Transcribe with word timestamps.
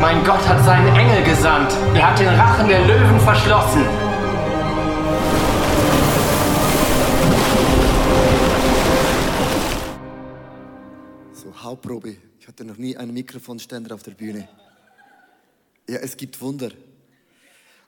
Mein 0.00 0.24
Gott 0.24 0.40
hat 0.48 0.64
seinen 0.64 0.96
Engel 0.96 1.22
gesandt. 1.24 1.70
Er 1.94 2.10
hat 2.10 2.18
den 2.18 2.28
Rachen 2.28 2.68
der 2.68 2.86
Löwen 2.86 3.20
verschlossen. 3.20 3.84
So, 11.34 11.52
Hauptprobe. 11.62 12.16
Ich 12.38 12.48
hatte 12.48 12.64
noch 12.64 12.78
nie 12.78 12.96
einen 12.96 13.12
Mikrofonständer 13.12 13.94
auf 13.94 14.02
der 14.02 14.12
Bühne. 14.12 14.48
Ja, 15.86 15.98
es 15.98 16.16
gibt 16.16 16.40
Wunder. 16.40 16.70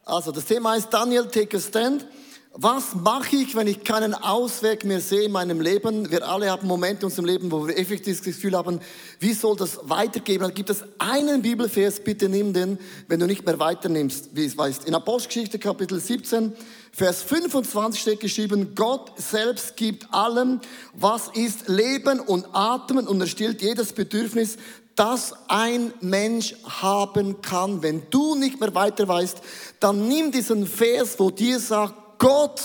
Also, 0.04 0.32
das 0.32 0.44
Thema 0.44 0.74
ist 0.74 0.90
Daniel, 0.90 1.26
take 1.28 1.56
a 1.56 1.60
stand. 1.60 2.06
Was 2.54 2.94
mache 2.94 3.36
ich, 3.36 3.56
wenn 3.56 3.66
ich 3.66 3.82
keinen 3.82 4.12
Ausweg 4.12 4.84
mehr 4.84 5.00
sehe 5.00 5.22
in 5.22 5.32
meinem 5.32 5.62
Leben? 5.62 6.10
Wir 6.10 6.28
alle 6.28 6.50
haben 6.50 6.68
Momente 6.68 7.00
in 7.00 7.04
unserem 7.06 7.24
Leben, 7.24 7.50
wo 7.50 7.66
wir 7.66 7.78
effektiv 7.78 8.18
das 8.18 8.26
Gefühl 8.26 8.54
haben, 8.54 8.78
wie 9.20 9.32
soll 9.32 9.56
das 9.56 9.78
weitergehen? 9.84 10.40
Dann 10.40 10.52
gibt 10.52 10.68
es 10.68 10.84
einen 10.98 11.40
Bibelvers, 11.40 12.00
bitte 12.00 12.28
nimm 12.28 12.52
den, 12.52 12.78
wenn 13.08 13.20
du 13.20 13.26
nicht 13.26 13.46
mehr 13.46 13.58
weiternimmst, 13.58 14.28
wie 14.34 14.44
es 14.44 14.58
weißt. 14.58 14.84
In 14.84 14.94
Apostelgeschichte 14.94 15.58
Kapitel 15.58 15.98
17, 15.98 16.52
Vers 16.92 17.22
25 17.22 18.02
steht 18.02 18.20
geschrieben, 18.20 18.74
Gott 18.74 19.12
selbst 19.16 19.78
gibt 19.78 20.12
allem, 20.12 20.60
was 20.92 21.28
ist 21.32 21.68
Leben 21.68 22.20
und 22.20 22.44
Atmen 22.52 23.08
und 23.08 23.18
er 23.22 23.28
stillt 23.28 23.62
jedes 23.62 23.94
Bedürfnis, 23.94 24.58
das 24.94 25.32
ein 25.48 25.94
Mensch 26.02 26.54
haben 26.64 27.40
kann. 27.40 27.82
Wenn 27.82 28.02
du 28.10 28.34
nicht 28.34 28.60
mehr 28.60 28.74
weiter 28.74 29.08
weißt, 29.08 29.38
dann 29.80 30.06
nimm 30.06 30.32
diesen 30.32 30.66
Vers, 30.66 31.14
wo 31.16 31.30
dir 31.30 31.58
sagt, 31.58 32.01
Gott 32.22 32.60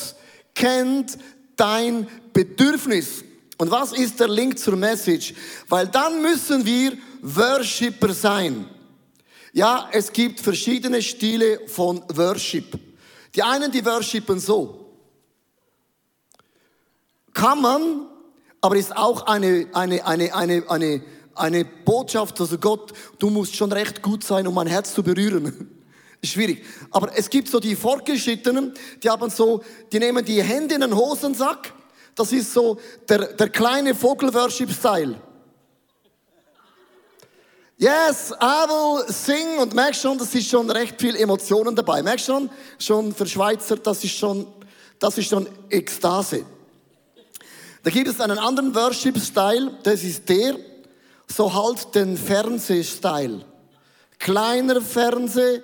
kennt 0.53 1.17
dein 1.55 2.07
Bedürfnis. 2.31 3.23
Und 3.57 3.71
was 3.71 3.91
ist 3.91 4.19
der 4.19 4.27
Link 4.27 4.59
zur 4.59 4.75
Message? 4.75 5.33
Weil 5.67 5.87
dann 5.87 6.21
müssen 6.21 6.63
wir 6.63 6.95
Worshipper 7.23 8.13
sein. 8.13 8.69
Ja, 9.53 9.89
es 9.91 10.13
gibt 10.13 10.41
verschiedene 10.41 11.01
Stile 11.01 11.61
von 11.67 12.03
Worship. 12.13 12.77
Die 13.33 13.41
einen, 13.41 13.71
die 13.71 13.83
worshipen 13.83 14.39
so. 14.39 14.93
Kann 17.33 17.59
man, 17.59 18.05
aber 18.61 18.75
ist 18.75 18.95
auch 18.95 19.25
eine, 19.25 19.69
eine, 19.73 20.05
eine, 20.05 20.35
eine, 20.35 20.69
eine, 20.69 21.03
eine 21.33 21.65
Botschaft, 21.65 22.39
also 22.39 22.59
Gott, 22.59 22.93
du 23.17 23.31
musst 23.31 23.55
schon 23.55 23.71
recht 23.71 24.03
gut 24.03 24.23
sein, 24.23 24.45
um 24.45 24.53
mein 24.53 24.67
Herz 24.67 24.93
zu 24.93 25.01
berühren. 25.01 25.76
Schwierig. 26.23 26.65
Aber 26.91 27.15
es 27.15 27.29
gibt 27.29 27.47
so 27.47 27.59
die 27.59 27.75
Fortgeschrittenen, 27.75 28.73
die 29.03 29.09
haben 29.09 29.29
so, 29.29 29.63
die 29.91 29.99
nehmen 29.99 30.25
die 30.25 30.41
Hände 30.41 30.75
in 30.75 30.81
den 30.81 30.95
Hosensack. 30.95 31.73
Das 32.15 32.31
ist 32.31 32.51
so 32.51 32.79
der, 33.07 33.33
der 33.33 33.49
kleine 33.49 33.93
Vogel-Worship-Style. 33.93 35.21
Yes, 37.79 38.33
I 38.41 38.67
will 38.67 39.05
sing 39.13 39.59
und 39.59 39.75
merkst 39.75 40.01
schon, 40.01 40.17
das 40.17 40.33
ist 40.33 40.49
schon 40.49 40.67
recht 40.71 40.99
viel 40.99 41.15
Emotionen 41.15 41.75
dabei. 41.75 42.01
Merkst 42.01 42.25
schon, 42.25 42.49
schon 42.79 43.13
für 43.13 43.27
Schweizer, 43.27 43.77
das 43.77 44.03
ist 44.03 44.17
schon, 44.17 44.47
das 44.97 45.15
ist 45.19 45.29
schon 45.29 45.47
Ekstase. 45.69 46.43
Da 47.83 47.91
gibt 47.91 48.07
es 48.07 48.19
einen 48.19 48.39
anderen 48.39 48.73
Worship-Style, 48.73 49.77
das 49.83 50.03
ist 50.03 50.27
der, 50.27 50.55
so 51.27 51.53
halt 51.53 51.93
den 51.93 52.17
Fernseh-Style. 52.17 53.45
Kleiner 54.17 54.81
Fernseher, 54.81 55.61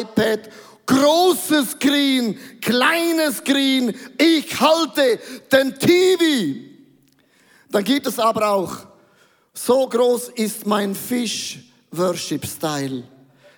iPad, 0.00 0.48
großes 0.86 1.72
Screen, 1.72 2.38
kleines 2.60 3.38
Screen, 3.38 3.94
ich 4.18 4.60
halte 4.60 5.18
den 5.50 5.78
TV. 5.78 6.60
Dann 7.70 7.84
gibt 7.84 8.06
es 8.06 8.18
aber 8.18 8.48
auch, 8.48 8.76
so 9.52 9.88
groß 9.88 10.30
ist 10.36 10.66
mein 10.66 10.94
Fisch 10.94 11.58
Worship 11.90 12.46
Style. 12.46 13.04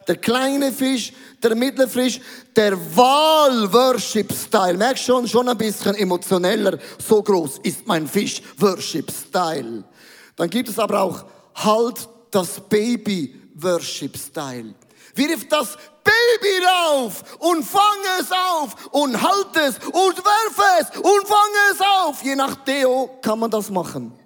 Der 0.06 0.16
kleine 0.16 0.72
Fisch, 0.72 1.12
der 1.42 1.56
mittlere 1.56 1.88
Fisch, 1.88 2.20
der 2.54 2.76
Wahl 2.96 3.72
Worship 3.72 4.32
Style. 4.32 4.74
Merkst 4.74 5.04
schon, 5.04 5.26
schon 5.26 5.48
ein 5.48 5.58
bisschen 5.58 5.96
emotioneller. 5.96 6.78
So 7.04 7.22
groß 7.22 7.58
ist 7.64 7.86
mein 7.86 8.06
Fisch 8.06 8.40
Worship 8.58 9.10
Style. 9.10 9.84
Dann 10.36 10.48
gibt 10.48 10.68
es 10.68 10.78
aber 10.78 11.00
auch 11.00 11.24
halt 11.56 12.08
das 12.30 12.60
Baby 12.68 13.34
Worship 13.54 14.16
Style. 14.16 14.74
Wirf 15.14 15.48
das 15.48 15.76
Baby 16.06 16.64
rauf 16.64 17.36
und 17.38 17.62
fange 17.64 18.08
es 18.20 18.32
auf 18.32 18.86
und 18.92 19.20
halte 19.20 19.60
es 19.60 19.78
und 19.78 20.16
werfe 20.16 20.62
es 20.80 20.96
und 20.96 21.28
fange 21.28 21.58
es 21.72 21.80
auf. 21.80 22.22
Je 22.22 22.36
nach 22.36 22.54
Deo 22.64 23.18
kann 23.20 23.38
man 23.38 23.50
das 23.50 23.68
machen. 23.70 24.18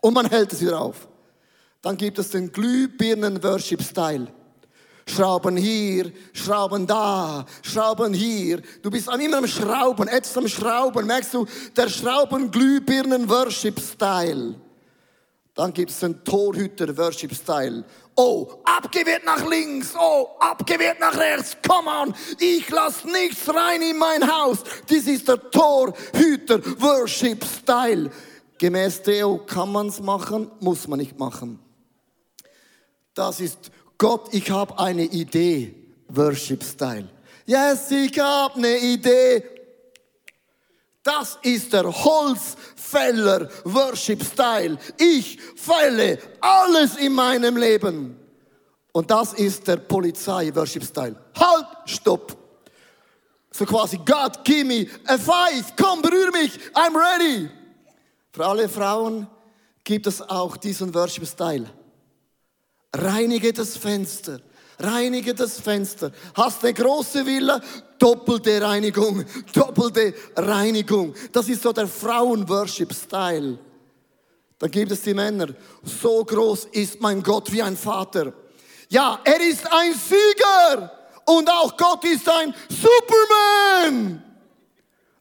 Und 0.00 0.14
man 0.14 0.28
hält 0.28 0.52
es 0.52 0.60
wieder 0.60 0.80
auf. 0.80 1.06
Dann 1.80 1.96
gibt 1.96 2.18
es 2.18 2.30
den 2.30 2.50
Glühbirnen-Worship-Style. 2.50 4.26
Schrauben 5.06 5.56
hier, 5.56 6.10
Schrauben 6.32 6.84
da, 6.86 7.46
Schrauben 7.62 8.14
hier. 8.14 8.62
Du 8.82 8.90
bist 8.90 9.08
immer 9.08 9.38
am 9.38 9.46
Schrauben, 9.46 10.08
jetzt 10.10 10.36
am 10.36 10.48
Schrauben. 10.48 11.06
Merkst 11.06 11.32
du, 11.34 11.46
der 11.76 11.88
Schrauben-Glühbirnen-Worship-Style. 11.88 14.56
Dann 15.54 15.72
gibt 15.72 15.90
es 15.90 16.00
den 16.00 16.24
Torhüter-Worship-Style. 16.24 17.84
Oh, 18.16 18.48
abgewehrt 18.64 19.24
nach 19.24 19.48
links. 19.48 19.94
Oh, 19.98 20.30
abgewehrt 20.40 20.98
nach 21.00 21.16
rechts. 21.16 21.56
Come 21.66 21.88
on. 21.88 22.14
Ich 22.38 22.68
lass 22.70 23.04
nichts 23.04 23.48
rein 23.48 23.82
in 23.82 23.98
mein 23.98 24.26
Haus. 24.26 24.58
Dies 24.88 25.06
ist 25.06 25.28
der 25.28 25.50
Torhüter 25.50 26.60
Worship 26.80 27.44
Style. 27.44 28.10
Gemäß 28.58 29.02
Deo 29.02 29.38
kann 29.38 29.72
man's 29.72 30.00
machen, 30.00 30.50
muss 30.60 30.86
man 30.88 30.98
nicht 30.98 31.18
machen. 31.18 31.58
Das 33.14 33.40
ist 33.40 33.70
Gott, 33.98 34.32
ich 34.32 34.50
habe 34.50 34.78
eine 34.78 35.04
Idee. 35.04 35.74
Worship 36.08 36.62
Style. 36.64 37.08
Yes, 37.46 37.90
ich 37.90 38.18
habe 38.18 38.54
eine 38.56 38.78
Idee. 38.78 39.53
Das 41.04 41.38
ist 41.42 41.72
der 41.74 41.84
Holzfäller 41.84 43.48
Worship 43.64 44.24
Style. 44.24 44.78
Ich 44.98 45.38
fälle 45.54 46.18
alles 46.40 46.96
in 46.96 47.12
meinem 47.12 47.58
Leben. 47.58 48.18
Und 48.90 49.10
das 49.10 49.34
ist 49.34 49.68
der 49.68 49.76
Polizei 49.76 50.50
Worship 50.54 50.82
Style. 50.82 51.14
Halt, 51.36 51.66
stopp. 51.84 52.36
So 53.52 53.66
quasi, 53.66 53.98
God, 53.98 54.42
give 54.44 54.64
me 54.64 54.86
a 55.06 55.18
five. 55.18 55.76
Komm, 55.76 56.00
berühre 56.00 56.32
mich. 56.32 56.58
I'm 56.74 56.96
ready. 56.96 57.50
Für 58.32 58.46
alle 58.46 58.68
Frauen 58.68 59.28
gibt 59.84 60.06
es 60.06 60.22
auch 60.22 60.56
diesen 60.56 60.94
Worship 60.94 61.26
Style. 61.26 61.66
Reinige 62.94 63.52
das 63.52 63.76
Fenster. 63.76 64.40
Reinige 64.78 65.34
das 65.34 65.60
Fenster. 65.60 66.10
Hast 66.34 66.64
eine 66.64 66.72
große 66.72 67.26
Villa, 67.26 67.60
doppelte 68.04 68.60
Reinigung, 68.60 69.24
doppelte 69.54 70.12
Reinigung. 70.36 71.14
Das 71.32 71.48
ist 71.48 71.62
so 71.62 71.72
der 71.72 71.88
Frauen-Worship-Style. 71.88 73.58
Dann 74.58 74.70
gibt 74.70 74.92
es 74.92 75.00
die 75.00 75.14
Männer. 75.14 75.48
So 75.82 76.22
groß 76.22 76.66
ist 76.72 77.00
mein 77.00 77.22
Gott 77.22 77.50
wie 77.50 77.62
ein 77.62 77.76
Vater. 77.76 78.34
Ja, 78.90 79.20
er 79.24 79.40
ist 79.40 79.66
ein 79.72 79.94
Sieger 79.94 80.92
und 81.24 81.48
auch 81.48 81.74
Gott 81.78 82.04
ist 82.04 82.28
ein 82.28 82.54
Superman. 82.68 84.22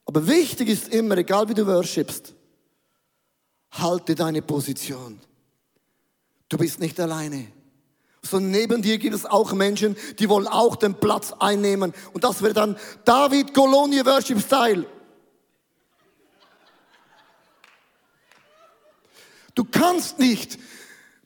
Aber 0.05 0.27
wichtig 0.27 0.67
ist 0.67 0.93
immer, 0.93 1.17
egal 1.17 1.47
wie 1.47 1.53
du 1.53 1.65
worshipst, 1.65 2.33
halte 3.71 4.13
deine 4.13 4.41
Position. 4.41 5.21
Du 6.49 6.57
bist 6.57 6.81
nicht 6.81 6.99
alleine 6.99 7.47
sondern 8.25 8.51
neben 8.51 8.81
dir 8.81 8.97
gibt 8.97 9.13
es 9.13 9.25
auch 9.25 9.51
Menschen, 9.53 9.97
die 10.19 10.29
wollen 10.29 10.47
auch 10.47 10.75
den 10.75 10.95
Platz 10.95 11.33
einnehmen. 11.39 11.93
Und 12.13 12.23
das 12.23 12.41
wäre 12.41 12.53
dann 12.53 12.77
David 13.05 13.53
Colonia 13.53 14.05
Worship 14.05 14.39
Style. 14.39 14.85
Du 19.55 19.65
kannst 19.65 20.19
nicht. 20.19 20.57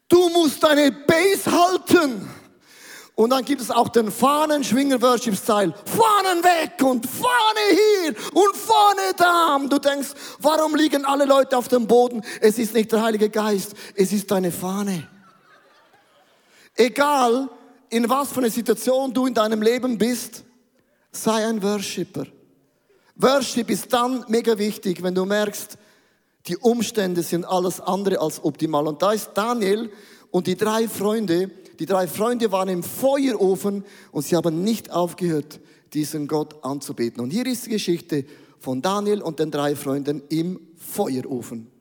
Du 0.09 0.29
musst 0.29 0.63
deine 0.63 0.91
Base 0.91 1.51
halten. 1.51 2.29
Und 3.15 3.31
dann 3.31 3.43
gibt 3.45 3.61
es 3.61 3.71
auch 3.71 3.89
den 3.89 4.11
Fahnenschwinger 4.11 5.01
Worship 5.01 5.35
Style. 5.35 5.73
Fahnen 5.85 6.43
weg 6.43 6.83
und 6.83 7.05
Fahne 7.07 7.59
hier 7.71 8.15
und 8.33 8.55
Fahne 8.55 9.13
da. 9.17 9.55
Und 9.55 9.71
du 9.71 9.79
denkst, 9.79 10.09
warum 10.39 10.75
liegen 10.75 11.05
alle 11.05 11.25
Leute 11.25 11.57
auf 11.57 11.67
dem 11.67 11.87
Boden? 11.87 12.21
Es 12.41 12.59
ist 12.59 12.73
nicht 12.73 12.91
der 12.91 13.01
Heilige 13.01 13.29
Geist, 13.29 13.73
es 13.95 14.11
ist 14.11 14.29
deine 14.29 14.51
Fahne. 14.51 15.07
Egal 16.77 17.49
in 17.89 18.07
was 18.09 18.29
für 18.29 18.39
eine 18.39 18.51
Situation 18.51 19.13
du 19.13 19.25
in 19.25 19.33
deinem 19.33 19.61
Leben 19.61 19.97
bist, 19.97 20.43
sei 21.11 21.45
ein 21.47 21.61
Worshipper. 21.61 22.25
Worship 23.15 23.71
ist 23.71 23.91
dann 23.91 24.23
mega 24.27 24.57
wichtig, 24.57 25.01
wenn 25.01 25.15
du 25.15 25.25
merkst, 25.25 25.77
die 26.45 26.57
Umstände 26.57 27.23
sind 27.23 27.45
alles 27.45 27.81
andere 27.81 28.21
als 28.21 28.43
optimal. 28.43 28.87
Und 28.87 29.01
da 29.01 29.11
ist 29.11 29.31
Daniel 29.33 29.89
und 30.29 30.45
die 30.47 30.55
drei 30.55 30.87
Freunde, 30.87 31.49
die 31.79 31.85
drei 31.85 32.07
Freunde 32.07 32.51
waren 32.51 32.69
im 32.69 32.83
Feuerofen 32.83 33.83
und 34.11 34.23
sie 34.23 34.35
haben 34.35 34.63
nicht 34.63 34.91
aufgehört, 34.91 35.59
diesen 35.93 36.27
Gott 36.27 36.63
anzubeten. 36.63 37.21
Und 37.21 37.31
hier 37.31 37.45
ist 37.47 37.65
die 37.65 37.71
Geschichte 37.71 38.25
von 38.59 38.81
Daniel 38.81 39.21
und 39.21 39.39
den 39.39 39.51
drei 39.51 39.75
Freunden 39.75 40.21
im 40.29 40.59
Feuerofen. 40.75 41.71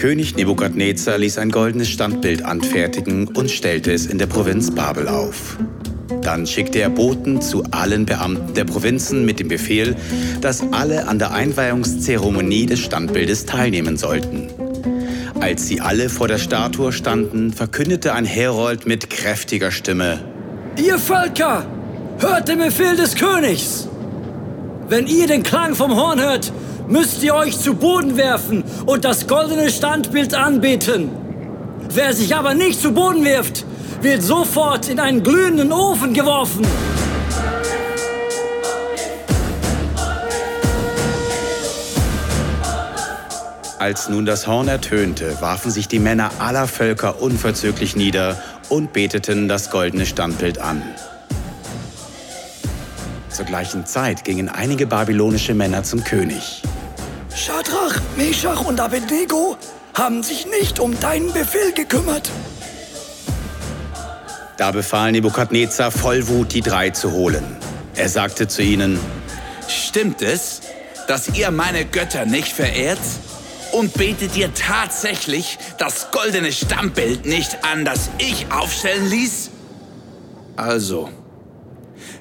König 0.00 0.34
Nebukadnezar 0.34 1.18
ließ 1.18 1.36
ein 1.36 1.50
goldenes 1.50 1.90
Standbild 1.90 2.42
anfertigen 2.42 3.28
und 3.28 3.50
stellte 3.50 3.92
es 3.92 4.06
in 4.06 4.16
der 4.16 4.28
Provinz 4.28 4.74
Babel 4.74 5.06
auf. 5.06 5.58
Dann 6.22 6.46
schickte 6.46 6.78
er 6.78 6.88
Boten 6.88 7.42
zu 7.42 7.64
allen 7.70 8.06
Beamten 8.06 8.54
der 8.54 8.64
Provinzen 8.64 9.26
mit 9.26 9.40
dem 9.40 9.48
Befehl, 9.48 9.94
dass 10.40 10.62
alle 10.72 11.06
an 11.06 11.18
der 11.18 11.32
Einweihungszeremonie 11.32 12.64
des 12.64 12.80
Standbildes 12.80 13.44
teilnehmen 13.44 13.98
sollten. 13.98 14.48
Als 15.38 15.66
sie 15.66 15.82
alle 15.82 16.08
vor 16.08 16.28
der 16.28 16.38
Statue 16.38 16.92
standen, 16.92 17.52
verkündete 17.52 18.14
ein 18.14 18.24
Herold 18.24 18.86
mit 18.86 19.10
kräftiger 19.10 19.70
Stimme: 19.70 20.24
Ihr 20.82 20.98
Völker, 20.98 21.66
hört 22.20 22.48
den 22.48 22.60
Befehl 22.60 22.96
des 22.96 23.16
Königs! 23.16 23.86
Wenn 24.88 25.06
ihr 25.06 25.26
den 25.26 25.42
Klang 25.42 25.74
vom 25.74 25.94
Horn 25.94 26.22
hört, 26.22 26.54
müsst 26.90 27.22
ihr 27.22 27.34
euch 27.34 27.58
zu 27.58 27.74
Boden 27.74 28.16
werfen 28.16 28.64
und 28.84 29.04
das 29.04 29.26
goldene 29.26 29.70
Standbild 29.70 30.34
anbeten. 30.34 31.10
Wer 31.88 32.12
sich 32.12 32.34
aber 32.34 32.54
nicht 32.54 32.80
zu 32.80 32.92
Boden 32.92 33.24
wirft, 33.24 33.64
wird 34.02 34.22
sofort 34.22 34.88
in 34.88 35.00
einen 35.00 35.22
glühenden 35.22 35.72
Ofen 35.72 36.12
geworfen. 36.12 36.66
Als 43.78 44.10
nun 44.10 44.26
das 44.26 44.46
Horn 44.46 44.68
ertönte, 44.68 45.40
warfen 45.40 45.70
sich 45.70 45.88
die 45.88 45.98
Männer 45.98 46.30
aller 46.38 46.68
Völker 46.68 47.22
unverzüglich 47.22 47.96
nieder 47.96 48.36
und 48.68 48.92
beteten 48.92 49.48
das 49.48 49.70
goldene 49.70 50.04
Standbild 50.04 50.58
an. 50.58 50.82
Zur 53.30 53.46
gleichen 53.46 53.86
Zeit 53.86 54.24
gingen 54.24 54.50
einige 54.50 54.86
babylonische 54.86 55.54
Männer 55.54 55.82
zum 55.82 56.04
König. 56.04 56.62
Schadrach, 57.40 57.98
Meshach 58.16 58.66
und 58.66 58.78
Abednego 58.80 59.56
haben 59.94 60.22
sich 60.22 60.46
nicht 60.46 60.78
um 60.78 60.98
deinen 61.00 61.32
Befehl 61.32 61.72
gekümmert. 61.72 62.30
Da 64.58 64.70
befahl 64.72 65.12
Nebukadnezar 65.12 65.90
voll 65.90 66.28
Wut, 66.28 66.52
die 66.52 66.60
drei 66.60 66.90
zu 66.90 67.12
holen. 67.12 67.56
Er 67.94 68.10
sagte 68.10 68.46
zu 68.46 68.62
ihnen, 68.62 69.00
Stimmt 69.68 70.20
es, 70.20 70.60
dass 71.08 71.30
ihr 71.30 71.50
meine 71.50 71.86
Götter 71.86 72.26
nicht 72.26 72.52
verehrt? 72.52 73.00
Und 73.72 73.94
betet 73.94 74.36
ihr 74.36 74.52
tatsächlich 74.52 75.58
das 75.78 76.10
goldene 76.10 76.52
Stammbild 76.52 77.24
nicht 77.24 77.64
an, 77.64 77.86
das 77.86 78.10
ich 78.18 78.52
aufstellen 78.52 79.08
ließ? 79.08 79.50
Also, 80.56 81.08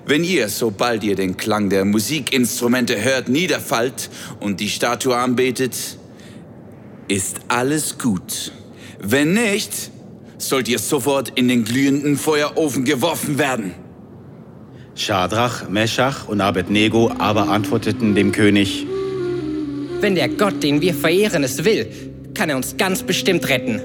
wenn 0.10 0.24
ihr, 0.24 0.50
sobald 0.50 1.04
ihr 1.04 1.16
den 1.16 1.38
Klang 1.38 1.70
der 1.70 1.86
Musikinstrumente 1.86 3.04
hört, 3.04 3.30
niederfallt 3.30 4.10
und 4.40 4.60
die 4.60 4.70
Statue 4.70 5.16
anbetet, 5.16 5.76
ist 7.08 7.42
alles 7.48 8.00
gut. 8.00 8.52
Wenn 9.00 9.34
nicht, 9.34 9.92
sollt 10.40 10.68
ihr 10.68 10.80
sofort 10.80 11.32
in 11.36 11.48
den 11.48 11.64
glühenden 11.64 12.18
Feuerofen 12.18 12.86
geworfen 12.86 13.38
werden. 13.38 13.74
Schadrach, 14.96 15.70
Meschach 15.70 16.28
und 16.28 16.42
Abednego 16.42 17.12
aber 17.20 17.50
antworteten 17.50 18.16
dem 18.16 18.32
König, 18.32 18.88
Wenn 20.02 20.16
der 20.16 20.30
Gott, 20.30 20.64
den 20.64 20.82
wir 20.82 20.96
verehren, 20.96 21.44
es 21.44 21.64
will, 21.64 21.88
kann 22.34 22.50
er 22.50 22.56
uns 22.56 22.78
ganz 22.78 23.04
bestimmt 23.04 23.48
retten. 23.48 23.80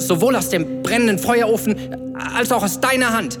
Sowohl 0.00 0.34
aus 0.34 0.48
dem 0.48 0.82
brennenden 0.82 1.18
Feuerofen 1.18 1.76
als 2.34 2.50
auch 2.50 2.64
aus 2.64 2.80
deiner 2.80 3.12
Hand. 3.12 3.38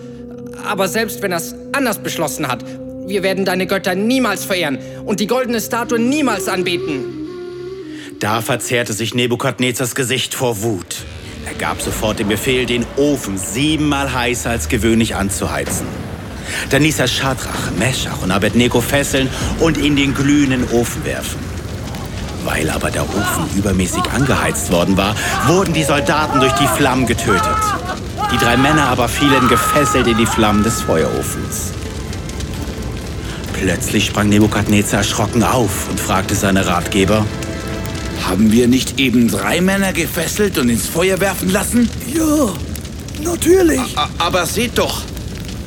Aber 0.64 0.88
selbst 0.88 1.22
wenn 1.22 1.32
er 1.32 1.38
es 1.38 1.54
anders 1.72 1.98
beschlossen 1.98 2.48
hat, 2.48 2.64
wir 3.06 3.22
werden 3.22 3.44
deine 3.44 3.66
Götter 3.66 3.94
niemals 3.94 4.44
verehren 4.44 4.78
und 5.04 5.20
die 5.20 5.26
goldene 5.26 5.60
Statue 5.60 5.98
niemals 5.98 6.48
anbeten. 6.48 7.04
Da 8.20 8.42
verzehrte 8.42 8.92
sich 8.92 9.14
Nebukadnezars 9.14 9.94
Gesicht 9.94 10.34
vor 10.34 10.62
Wut. 10.62 10.96
Er 11.46 11.54
gab 11.54 11.80
sofort 11.80 12.18
den 12.18 12.28
Befehl, 12.28 12.66
den 12.66 12.84
Ofen 12.96 13.38
siebenmal 13.38 14.12
heißer 14.12 14.50
als 14.50 14.68
gewöhnlich 14.68 15.16
anzuheizen. 15.16 15.86
Dann 16.70 16.82
ließ 16.82 16.98
er 16.98 17.08
Schadrach, 17.08 17.70
Meschach 17.78 18.22
und 18.22 18.30
Abednego 18.30 18.80
fesseln 18.80 19.28
und 19.58 19.78
in 19.78 19.96
den 19.96 20.14
glühenden 20.14 20.68
Ofen 20.70 21.04
werfen. 21.04 21.40
Weil 22.44 22.70
aber 22.70 22.90
der 22.90 23.02
Ofen 23.02 23.48
übermäßig 23.56 24.02
angeheizt 24.14 24.70
worden 24.70 24.96
war, 24.96 25.14
wurden 25.46 25.72
die 25.72 25.84
Soldaten 25.84 26.40
durch 26.40 26.52
die 26.52 26.66
Flammen 26.66 27.06
getötet. 27.06 27.40
Die 28.32 28.38
drei 28.38 28.56
Männer 28.56 28.88
aber 28.88 29.08
fielen 29.08 29.48
gefesselt 29.48 30.06
in 30.06 30.16
die 30.16 30.26
Flammen 30.26 30.62
des 30.62 30.82
Feuerofens. 30.82 31.72
Plötzlich 33.54 34.06
sprang 34.06 34.28
Nebukadnezar 34.28 35.00
erschrocken 35.00 35.42
auf 35.42 35.88
und 35.90 36.00
fragte 36.00 36.34
seine 36.34 36.66
Ratgeber, 36.66 37.26
Haben 38.26 38.52
wir 38.52 38.68
nicht 38.68 39.00
eben 39.00 39.28
drei 39.28 39.60
Männer 39.60 39.92
gefesselt 39.92 40.58
und 40.58 40.68
ins 40.68 40.86
Feuer 40.86 41.20
werfen 41.20 41.50
lassen? 41.50 41.90
Ja, 42.14 42.52
natürlich. 43.22 43.80
A 43.96 44.08
aber 44.18 44.46
seht 44.46 44.78
doch, 44.78 45.02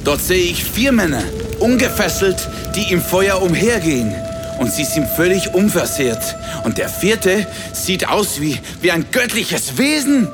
dort 0.03 0.21
sehe 0.21 0.43
ich 0.43 0.63
vier 0.63 0.91
Männer, 0.91 1.23
ungefesselt, 1.59 2.47
die 2.75 2.91
im 2.91 3.01
Feuer 3.01 3.41
umhergehen. 3.41 4.15
Und 4.59 4.71
sie 4.71 4.85
sind 4.85 5.07
völlig 5.07 5.53
unversehrt. 5.53 6.35
Und 6.63 6.77
der 6.77 6.87
vierte 6.87 7.45
sieht 7.73 8.07
aus 8.07 8.39
wie, 8.39 8.59
wie 8.81 8.91
ein 8.91 9.05
göttliches 9.11 9.77
Wesen. 9.77 10.29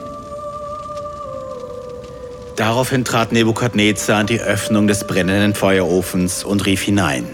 Daraufhin 2.60 3.06
trat 3.06 3.32
Nebukadnezar 3.32 4.18
an 4.18 4.28
die 4.28 4.42
Öffnung 4.42 4.86
des 4.86 5.08
brennenden 5.08 5.56
Feuerofens 5.56 6.44
und 6.44 6.66
rief 6.66 6.82
hinein. 6.82 7.26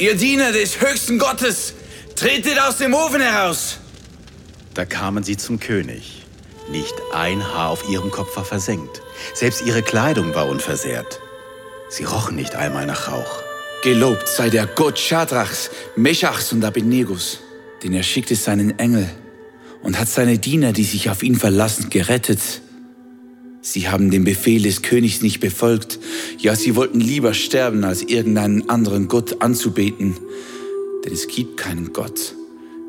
Ihr 0.00 0.16
Diener 0.16 0.50
des 0.50 0.80
höchsten 0.80 1.20
Gottes, 1.20 1.74
tretet 2.16 2.60
aus 2.60 2.78
dem 2.78 2.92
Ofen 2.92 3.20
heraus. 3.20 3.78
Da 4.74 4.84
kamen 4.84 5.22
sie 5.22 5.36
zum 5.36 5.60
König. 5.60 6.24
Nicht 6.68 6.92
ein 7.14 7.40
Haar 7.40 7.70
auf 7.70 7.88
ihrem 7.88 8.10
Kopf 8.10 8.36
war 8.36 8.44
versenkt. 8.44 9.00
Selbst 9.32 9.64
ihre 9.64 9.82
Kleidung 9.82 10.34
war 10.34 10.48
unversehrt. 10.48 11.20
Sie 11.88 12.02
rochen 12.02 12.34
nicht 12.34 12.56
einmal 12.56 12.84
nach 12.84 13.12
Rauch. 13.12 13.44
Gelobt 13.84 14.26
sei 14.26 14.50
der 14.50 14.66
Gott 14.66 14.98
Schadrachs, 14.98 15.70
Meschachs 15.94 16.52
und 16.52 16.64
Abednegos, 16.64 17.38
denn 17.84 17.92
er 17.92 18.02
schickte 18.02 18.34
seinen 18.34 18.76
Engel 18.80 19.08
und 19.84 20.00
hat 20.00 20.08
seine 20.08 20.38
Diener, 20.38 20.72
die 20.72 20.82
sich 20.82 21.10
auf 21.10 21.22
ihn 21.22 21.36
verlassen, 21.36 21.90
gerettet. 21.90 22.40
Sie 23.66 23.88
haben 23.88 24.12
den 24.12 24.22
Befehl 24.22 24.62
des 24.62 24.82
Königs 24.82 25.22
nicht 25.22 25.40
befolgt. 25.40 25.98
Ja, 26.38 26.54
sie 26.54 26.76
wollten 26.76 27.00
lieber 27.00 27.34
sterben, 27.34 27.82
als 27.82 28.02
irgendeinen 28.02 28.70
anderen 28.70 29.08
Gott 29.08 29.42
anzubeten. 29.42 30.16
Denn 31.04 31.12
es 31.12 31.26
gibt 31.26 31.56
keinen 31.56 31.92
Gott, 31.92 32.36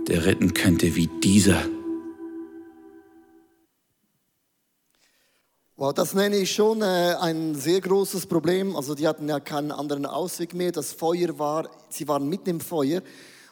der 0.08 0.28
retten 0.28 0.54
könnte 0.54 0.96
wie 0.96 1.10
dieser. 1.24 1.64
Wow, 5.78 5.96
das 5.96 6.14
nenne 6.14 6.38
ich 6.38 6.52
schon 6.52 6.84
äh, 6.84 7.16
ein 7.20 7.56
sehr 7.56 7.82
großes 7.82 8.28
Problem. 8.28 8.76
Also 8.76 8.94
die 8.94 9.08
hatten 9.08 9.28
ja 9.28 9.40
keinen 9.40 9.72
anderen 9.72 10.06
Ausweg 10.06 10.54
mehr. 10.54 10.72
Das 10.72 10.94
Feuer 10.94 11.40
war, 11.40 11.72
sie 11.90 12.08
waren 12.08 12.30
mitten 12.30 12.52
im 12.52 12.60
Feuer. 12.60 13.02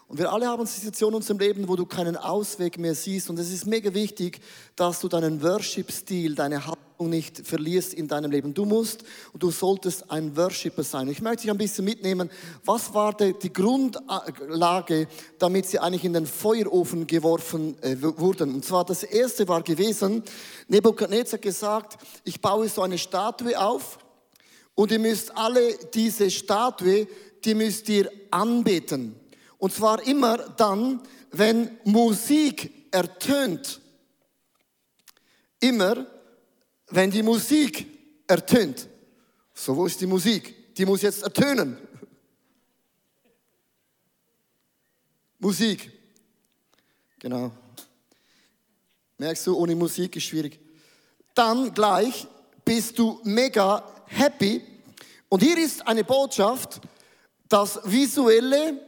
Und 0.08 0.20
wir 0.20 0.32
alle 0.32 0.48
haben 0.48 0.66
Situationen 0.68 1.14
in 1.14 1.18
unserem 1.18 1.40
Leben, 1.40 1.68
wo 1.68 1.76
du 1.76 1.86
keinen 1.88 2.16
Ausweg 2.16 2.78
mehr 2.78 2.94
siehst. 2.94 3.30
Und 3.30 3.40
es 3.40 3.52
ist 3.52 3.66
mega 3.66 3.94
wichtig, 3.94 4.40
dass 4.76 5.00
du 5.00 5.08
deinen 5.08 5.42
Worship-Stil, 5.42 6.36
deine 6.36 6.68
nicht 7.00 7.46
verlierst 7.46 7.94
in 7.94 8.08
deinem 8.08 8.32
Leben. 8.32 8.54
Du 8.54 8.66
musst 8.66 9.04
und 9.34 9.44
du 9.44 9.52
solltest 9.52 10.10
ein 10.10 10.36
Worshipper 10.36 10.84
sein. 10.84 11.08
Ich 11.08 11.22
möchte 11.22 11.44
dich 11.44 11.52
ein 11.52 11.58
bisschen 11.58 11.86
mitnehmen. 11.86 12.30
Was 12.64 12.94
war 12.94 13.14
die, 13.14 13.54
Grundlage, 13.54 15.08
damit 15.40 15.66
sie 15.66 15.80
eigentlich 15.80 16.06
in 16.06 16.14
den 16.14 16.26
Feuerofen 16.26 17.08
geworfen 17.08 17.82
äh, 17.84 17.96
wurden? 18.02 18.56
Und 18.56 18.66
zwar 18.66 18.86
das 18.86 19.04
erste 19.04 19.48
war 19.48 19.62
gewesen, 19.62 20.24
Nebukadnezar 20.68 21.38
hat 21.38 21.42
gesagt, 21.42 21.98
ich 22.24 22.42
baue 22.42 22.70
so 22.70 22.82
eine 22.82 22.98
Statue 22.98 23.60
auf 23.60 24.00
und 24.74 24.92
ihr 24.92 25.00
müsst 25.00 25.36
alle 25.36 25.76
diese 25.94 26.30
Statue, 26.30 27.08
die 27.44 27.54
müsst 27.54 27.88
ihr 27.90 28.12
anbeten. 28.32 29.16
Und 29.58 29.74
zwar 29.74 30.06
immer 30.06 30.38
dann, 30.38 31.02
wenn 31.32 31.78
Musik 31.84 32.92
ertönt. 32.92 33.82
Immer, 35.60 36.06
wenn 36.90 37.12
die 37.12 37.24
Musik 37.24 37.88
ertönt. 38.28 38.88
So, 39.54 39.76
wo 39.76 39.86
ist 39.86 40.00
die 40.02 40.08
Musik? 40.08 40.76
Die 40.76 40.86
muss 40.86 41.02
jetzt 41.02 41.24
ertönen. 41.24 41.78
Musik. 45.40 45.92
Genau. 47.20 47.52
Merkst 49.18 49.48
du, 49.48 49.58
ohne 49.58 49.76
Musik 49.76 50.16
ist 50.16 50.24
schwierig. 50.24 50.60
Dann 51.34 51.74
gleich 51.74 52.28
bist 52.64 52.98
du 52.98 53.20
mega 53.24 53.84
happy. 54.08 54.62
Und 55.30 55.42
hier 55.42 55.58
ist 55.58 55.86
eine 55.88 56.04
Botschaft, 56.04 56.82
das 57.48 57.80
Visuelle 57.84 58.80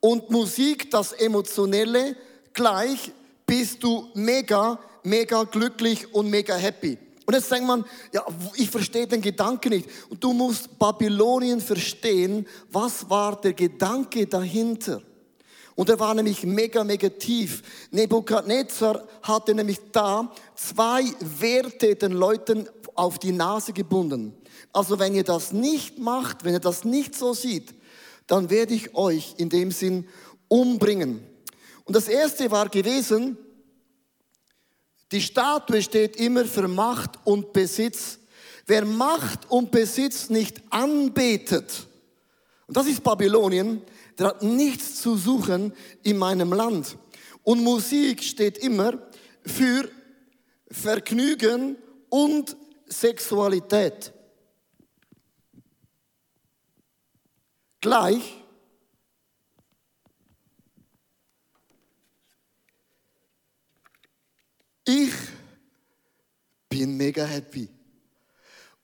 und 0.00 0.30
Musik, 0.30 0.90
das 0.90 1.12
Emotionelle, 1.12 2.16
gleich 2.52 3.12
bist 3.46 3.82
du 3.82 4.10
mega, 4.14 4.78
mega 5.02 5.44
glücklich 5.44 6.12
und 6.14 6.30
mega 6.30 6.56
happy. 6.56 6.98
Und 7.26 7.34
jetzt 7.34 7.50
denkt 7.50 7.66
man, 7.66 7.84
ja, 8.12 8.24
ich 8.54 8.70
verstehe 8.70 9.06
den 9.06 9.22
Gedanken 9.22 9.70
nicht. 9.70 9.88
Und 10.10 10.22
du 10.22 10.32
musst 10.32 10.78
Babylonien 10.78 11.60
verstehen, 11.60 12.46
was 12.70 13.08
war 13.08 13.40
der 13.40 13.54
Gedanke 13.54 14.26
dahinter? 14.26 15.02
Und 15.74 15.88
er 15.88 15.98
war 15.98 16.14
nämlich 16.14 16.44
mega, 16.44 16.84
mega 16.84 17.08
tief. 17.08 17.62
Nebukadnezar 17.90 19.06
hatte 19.22 19.54
nämlich 19.54 19.78
da 19.90 20.32
zwei 20.54 21.04
Werte 21.20 21.96
den 21.96 22.12
Leuten 22.12 22.68
auf 22.94 23.18
die 23.18 23.32
Nase 23.32 23.72
gebunden. 23.72 24.34
Also 24.72 24.98
wenn 24.98 25.14
ihr 25.14 25.24
das 25.24 25.52
nicht 25.52 25.98
macht, 25.98 26.44
wenn 26.44 26.52
ihr 26.52 26.60
das 26.60 26.84
nicht 26.84 27.16
so 27.16 27.32
sieht, 27.32 27.74
dann 28.26 28.50
werde 28.50 28.74
ich 28.74 28.94
euch 28.94 29.34
in 29.38 29.48
dem 29.48 29.70
Sinn 29.70 30.06
umbringen. 30.48 31.26
Und 31.84 31.96
das 31.96 32.08
erste 32.08 32.50
war 32.50 32.68
gewesen, 32.68 33.36
die 35.14 35.22
Statue 35.22 35.80
steht 35.80 36.16
immer 36.16 36.44
für 36.44 36.66
Macht 36.66 37.20
und 37.22 37.52
Besitz. 37.52 38.18
Wer 38.66 38.84
Macht 38.84 39.48
und 39.48 39.70
Besitz 39.70 40.28
nicht 40.28 40.60
anbetet, 40.70 41.86
und 42.66 42.76
das 42.76 42.88
ist 42.88 43.04
Babylonien, 43.04 43.80
der 44.18 44.28
hat 44.28 44.42
nichts 44.42 45.00
zu 45.00 45.16
suchen 45.16 45.72
in 46.02 46.18
meinem 46.18 46.52
Land. 46.52 46.96
Und 47.44 47.62
Musik 47.62 48.24
steht 48.24 48.58
immer 48.58 48.98
für 49.46 49.88
Vergnügen 50.68 51.76
und 52.08 52.56
Sexualität. 52.86 54.12
Gleich 57.80 58.43
Ich 64.86 65.12
bin 66.68 66.96
mega 66.96 67.24
happy. 67.24 67.68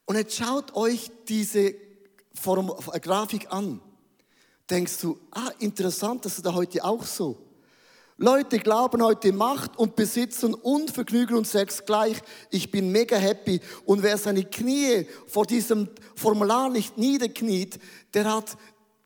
Und 0.06 0.16
jetzt 0.16 0.34
schaut 0.34 0.74
euch 0.74 1.10
diese 1.28 1.74
Form, 2.34 2.72
äh, 2.92 3.00
Grafik 3.00 3.52
an. 3.52 3.80
Denkst 4.68 4.98
du, 5.02 5.18
ah, 5.30 5.50
interessant, 5.58 6.24
das 6.24 6.36
ist 6.36 6.46
da 6.46 6.54
heute 6.54 6.82
auch 6.84 7.04
so. 7.04 7.50
Leute 8.16 8.58
glauben 8.58 9.02
heute 9.02 9.32
Macht 9.32 9.78
und 9.78 9.96
Besitzen 9.96 10.54
und 10.54 10.90
Vergnügen 10.90 11.36
und 11.36 11.46
Sex 11.46 11.84
gleich. 11.84 12.18
Ich 12.50 12.70
bin 12.70 12.92
mega 12.92 13.16
happy. 13.16 13.60
Und 13.84 14.02
wer 14.02 14.16
seine 14.16 14.44
Knie 14.44 15.06
vor 15.26 15.46
diesem 15.46 15.88
Formular 16.14 16.70
nicht 16.70 16.96
niederkniet, 16.96 17.78
der 18.14 18.32
hat 18.32 18.56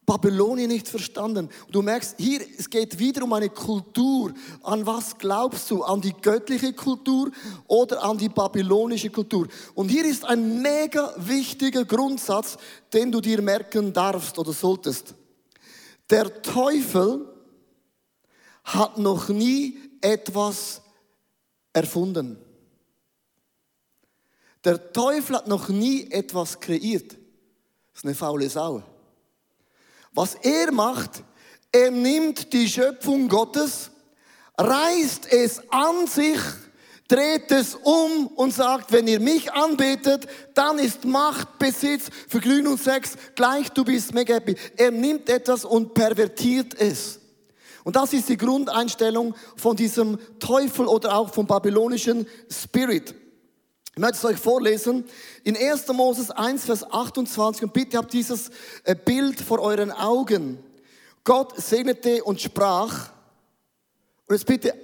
Babylonien 0.06 0.68
nicht 0.68 0.88
verstanden. 0.88 1.48
Du 1.70 1.80
merkst, 1.80 2.16
hier, 2.18 2.40
es 2.58 2.68
geht 2.68 2.98
wieder 2.98 3.24
um 3.24 3.32
eine 3.32 3.48
Kultur. 3.48 4.34
An 4.62 4.84
was 4.84 5.16
glaubst 5.16 5.70
du? 5.70 5.82
An 5.82 6.00
die 6.00 6.12
göttliche 6.12 6.74
Kultur 6.74 7.30
oder 7.66 8.02
an 8.02 8.18
die 8.18 8.28
babylonische 8.28 9.10
Kultur? 9.10 9.48
Und 9.74 9.88
hier 9.88 10.04
ist 10.04 10.24
ein 10.24 10.60
mega 10.60 11.14
wichtiger 11.16 11.84
Grundsatz, 11.84 12.58
den 12.92 13.10
du 13.10 13.20
dir 13.20 13.40
merken 13.40 13.92
darfst 13.92 14.38
oder 14.38 14.52
solltest. 14.52 15.14
Der 16.10 16.42
Teufel 16.42 17.26
hat 18.64 18.98
noch 18.98 19.28
nie 19.30 19.78
etwas 20.02 20.82
erfunden. 21.72 22.38
Der 24.64 24.92
Teufel 24.92 25.36
hat 25.36 25.48
noch 25.48 25.68
nie 25.68 26.10
etwas 26.10 26.60
kreiert. 26.60 27.12
Das 27.12 28.00
ist 28.00 28.04
eine 28.04 28.14
faule 28.14 28.48
Sau. 28.48 28.82
Was 30.14 30.36
er 30.36 30.72
macht, 30.72 31.22
er 31.72 31.90
nimmt 31.90 32.52
die 32.52 32.68
Schöpfung 32.68 33.28
Gottes, 33.28 33.90
reißt 34.56 35.26
es 35.32 35.60
an 35.70 36.06
sich, 36.06 36.38
dreht 37.08 37.50
es 37.50 37.74
um 37.74 38.28
und 38.28 38.52
sagt, 38.52 38.92
wenn 38.92 39.08
ihr 39.08 39.20
mich 39.20 39.52
anbetet, 39.52 40.26
dann 40.54 40.78
ist 40.78 41.04
Macht, 41.04 41.58
Besitz, 41.58 42.10
Vergnügen 42.28 42.68
und 42.68 42.80
Sex 42.80 43.16
gleich, 43.34 43.68
du 43.70 43.84
bist 43.84 44.14
mega 44.14 44.34
happy. 44.34 44.54
Er 44.76 44.90
nimmt 44.90 45.28
etwas 45.28 45.64
und 45.64 45.94
pervertiert 45.94 46.74
es. 46.80 47.20
Und 47.82 47.96
das 47.96 48.12
ist 48.14 48.28
die 48.28 48.38
Grundeinstellung 48.38 49.34
von 49.56 49.76
diesem 49.76 50.18
Teufel 50.38 50.86
oder 50.86 51.16
auch 51.16 51.34
vom 51.34 51.46
babylonischen 51.46 52.26
Spirit. 52.50 53.14
Ich 53.94 54.00
möchte 54.00 54.16
es 54.16 54.24
euch 54.24 54.38
vorlesen. 54.38 55.04
In 55.44 55.56
1. 55.56 55.86
Moses 55.88 56.32
1, 56.32 56.64
Vers 56.64 56.82
28. 56.90 57.62
Und 57.62 57.72
bitte 57.72 57.96
habt 57.96 58.12
dieses 58.12 58.50
äh, 58.82 58.96
Bild 58.96 59.40
vor 59.40 59.60
euren 59.60 59.92
Augen. 59.92 60.58
Gott 61.22 61.56
segnete 61.62 62.24
und 62.24 62.40
sprach. 62.40 63.10
Und 64.26 64.34
jetzt 64.34 64.46
bitte 64.46 64.74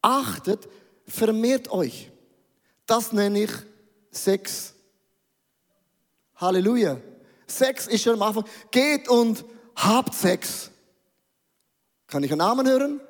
achtet, 0.00 0.66
vermehrt 1.06 1.70
euch. 1.70 2.10
Das 2.86 3.12
nenne 3.12 3.42
ich 3.42 3.50
Sex. 4.10 4.72
Halleluja. 6.36 6.98
Sex 7.46 7.88
ist 7.88 8.04
schon 8.04 8.14
am 8.14 8.22
Anfang. 8.22 8.44
Geht 8.70 9.06
und 9.10 9.44
habt 9.76 10.14
Sex. 10.14 10.70
Kann 12.06 12.22
ich 12.22 12.30
einen 12.30 12.38
Namen 12.38 12.66
hören? 12.66 13.00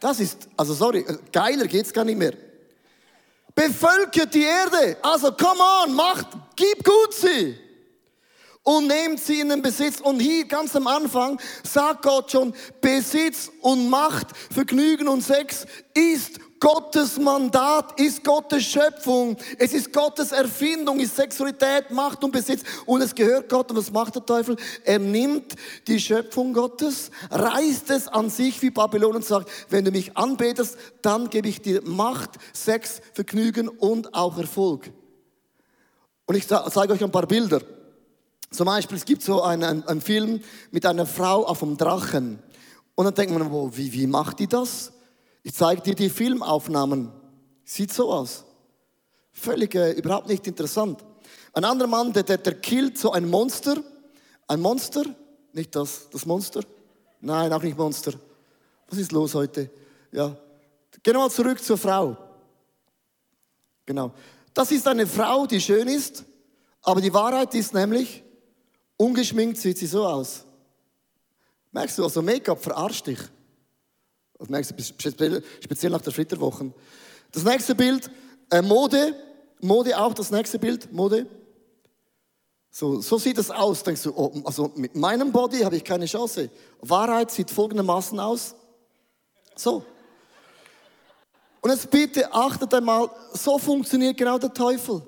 Das 0.00 0.18
ist, 0.18 0.48
also 0.56 0.74
sorry, 0.74 1.02
äh, 1.02 1.16
geiler 1.30 1.68
geht's 1.68 1.92
gar 1.92 2.04
nicht 2.04 2.18
mehr 2.18 2.45
bevölkert 3.56 4.32
die 4.32 4.44
Erde. 4.44 4.96
Also, 5.02 5.32
come 5.32 5.60
on, 5.82 5.94
macht, 5.94 6.28
gib 6.54 6.84
gut 6.84 7.12
sie. 7.12 7.58
Und 8.62 8.88
nehmt 8.88 9.20
sie 9.20 9.40
in 9.40 9.48
den 9.48 9.62
Besitz. 9.62 10.00
Und 10.00 10.20
hier 10.20 10.44
ganz 10.44 10.76
am 10.76 10.86
Anfang 10.86 11.40
sagt 11.62 12.02
Gott 12.02 12.30
schon, 12.30 12.54
Besitz 12.80 13.50
und 13.60 13.88
Macht, 13.88 14.28
Vergnügen 14.52 15.08
und 15.08 15.22
Sex 15.22 15.66
ist 15.94 16.40
Gottes 16.58 17.18
Mandat 17.18 18.00
ist 18.00 18.24
Gottes 18.24 18.64
Schöpfung. 18.64 19.36
Es 19.58 19.72
ist 19.72 19.92
Gottes 19.92 20.32
Erfindung, 20.32 21.00
ist 21.00 21.16
Sexualität, 21.16 21.90
Macht 21.90 22.24
und 22.24 22.30
Besitz. 22.30 22.62
Und 22.86 23.02
es 23.02 23.14
gehört 23.14 23.48
Gott. 23.48 23.70
Und 23.70 23.76
was 23.76 23.90
macht 23.90 24.14
der 24.14 24.24
Teufel? 24.24 24.56
Er 24.84 24.98
nimmt 24.98 25.54
die 25.86 26.00
Schöpfung 26.00 26.52
Gottes, 26.52 27.10
reißt 27.30 27.90
es 27.90 28.08
an 28.08 28.30
sich 28.30 28.60
wie 28.62 28.70
Babylon 28.70 29.16
und 29.16 29.24
sagt, 29.24 29.50
wenn 29.68 29.84
du 29.84 29.90
mich 29.90 30.16
anbetest, 30.16 30.76
dann 31.02 31.28
gebe 31.28 31.48
ich 31.48 31.60
dir 31.60 31.82
Macht, 31.84 32.30
Sex, 32.52 33.00
Vergnügen 33.12 33.68
und 33.68 34.14
auch 34.14 34.38
Erfolg. 34.38 34.90
Und 36.26 36.36
ich 36.36 36.48
zeige 36.48 36.92
euch 36.92 37.04
ein 37.04 37.12
paar 37.12 37.26
Bilder. 37.26 37.60
Zum 38.50 38.66
Beispiel, 38.66 38.96
es 38.96 39.04
gibt 39.04 39.22
so 39.22 39.42
einen, 39.42 39.86
einen 39.86 40.00
Film 40.00 40.40
mit 40.70 40.86
einer 40.86 41.06
Frau 41.06 41.44
auf 41.44 41.60
dem 41.60 41.76
Drachen. 41.76 42.38
Und 42.94 43.04
dann 43.04 43.14
denkt 43.14 43.36
man, 43.36 43.76
wie, 43.76 43.92
wie 43.92 44.06
macht 44.06 44.38
die 44.38 44.46
das? 44.46 44.92
Ich 45.46 45.54
zeige 45.54 45.80
dir 45.80 45.94
die 45.94 46.10
Filmaufnahmen. 46.10 47.12
Sieht 47.64 47.92
so 47.92 48.12
aus. 48.12 48.44
Völlig 49.32 49.76
äh, 49.76 49.92
überhaupt 49.92 50.26
nicht 50.26 50.44
interessant. 50.48 51.04
Ein 51.52 51.64
anderer 51.64 51.86
Mann, 51.86 52.12
der, 52.12 52.24
der, 52.24 52.38
der 52.38 52.54
killt 52.54 52.98
so 52.98 53.12
ein 53.12 53.30
Monster. 53.30 53.76
Ein 54.48 54.58
Monster, 54.60 55.04
nicht 55.52 55.76
das, 55.76 56.10
das 56.10 56.26
Monster. 56.26 56.64
Nein, 57.20 57.52
auch 57.52 57.62
nicht 57.62 57.78
Monster. 57.78 58.14
Was 58.88 58.98
ist 58.98 59.12
los 59.12 59.36
heute? 59.36 59.70
Ja. 60.10 60.36
Gehen 61.04 61.14
wir 61.14 61.20
mal 61.20 61.30
zurück 61.30 61.62
zur 61.62 61.78
Frau. 61.78 62.16
Genau. 63.84 64.12
Das 64.52 64.72
ist 64.72 64.88
eine 64.88 65.06
Frau, 65.06 65.46
die 65.46 65.60
schön 65.60 65.86
ist, 65.86 66.24
aber 66.82 67.00
die 67.00 67.14
Wahrheit 67.14 67.54
ist 67.54 67.72
nämlich, 67.72 68.24
ungeschminkt 68.96 69.58
sieht 69.58 69.78
sie 69.78 69.86
so 69.86 70.04
aus. 70.08 70.44
Merkst 71.70 71.98
du, 71.98 72.02
also 72.02 72.20
Make-up 72.20 72.60
verarscht 72.60 73.06
dich. 73.06 73.20
Das 74.38 74.48
nächste, 74.48 74.82
speziell, 74.82 75.90
nach 75.90 76.00
der 76.02 76.12
Flitterwochen. 76.12 76.74
Das 77.32 77.44
nächste 77.44 77.74
Bild, 77.74 78.10
äh, 78.50 78.62
Mode. 78.62 79.14
Mode 79.60 79.98
auch, 79.98 80.12
das 80.12 80.30
nächste 80.30 80.58
Bild, 80.58 80.92
Mode. 80.92 81.26
So, 82.70 83.00
so 83.00 83.16
sieht 83.16 83.38
es 83.38 83.50
aus. 83.50 83.82
Denkst 83.82 84.02
du, 84.02 84.12
oh, 84.14 84.30
also 84.44 84.70
mit 84.74 84.94
meinem 84.94 85.32
Body 85.32 85.60
habe 85.60 85.76
ich 85.76 85.84
keine 85.84 86.04
Chance. 86.04 86.50
Wahrheit 86.80 87.30
sieht 87.30 87.50
folgendermaßen 87.50 88.20
aus. 88.20 88.54
So. 89.54 89.82
Und 91.62 91.70
jetzt 91.70 91.90
bitte 91.90 92.30
achtet 92.30 92.74
einmal, 92.74 93.10
so 93.32 93.58
funktioniert 93.58 94.18
genau 94.18 94.38
der 94.38 94.52
Teufel. 94.52 95.02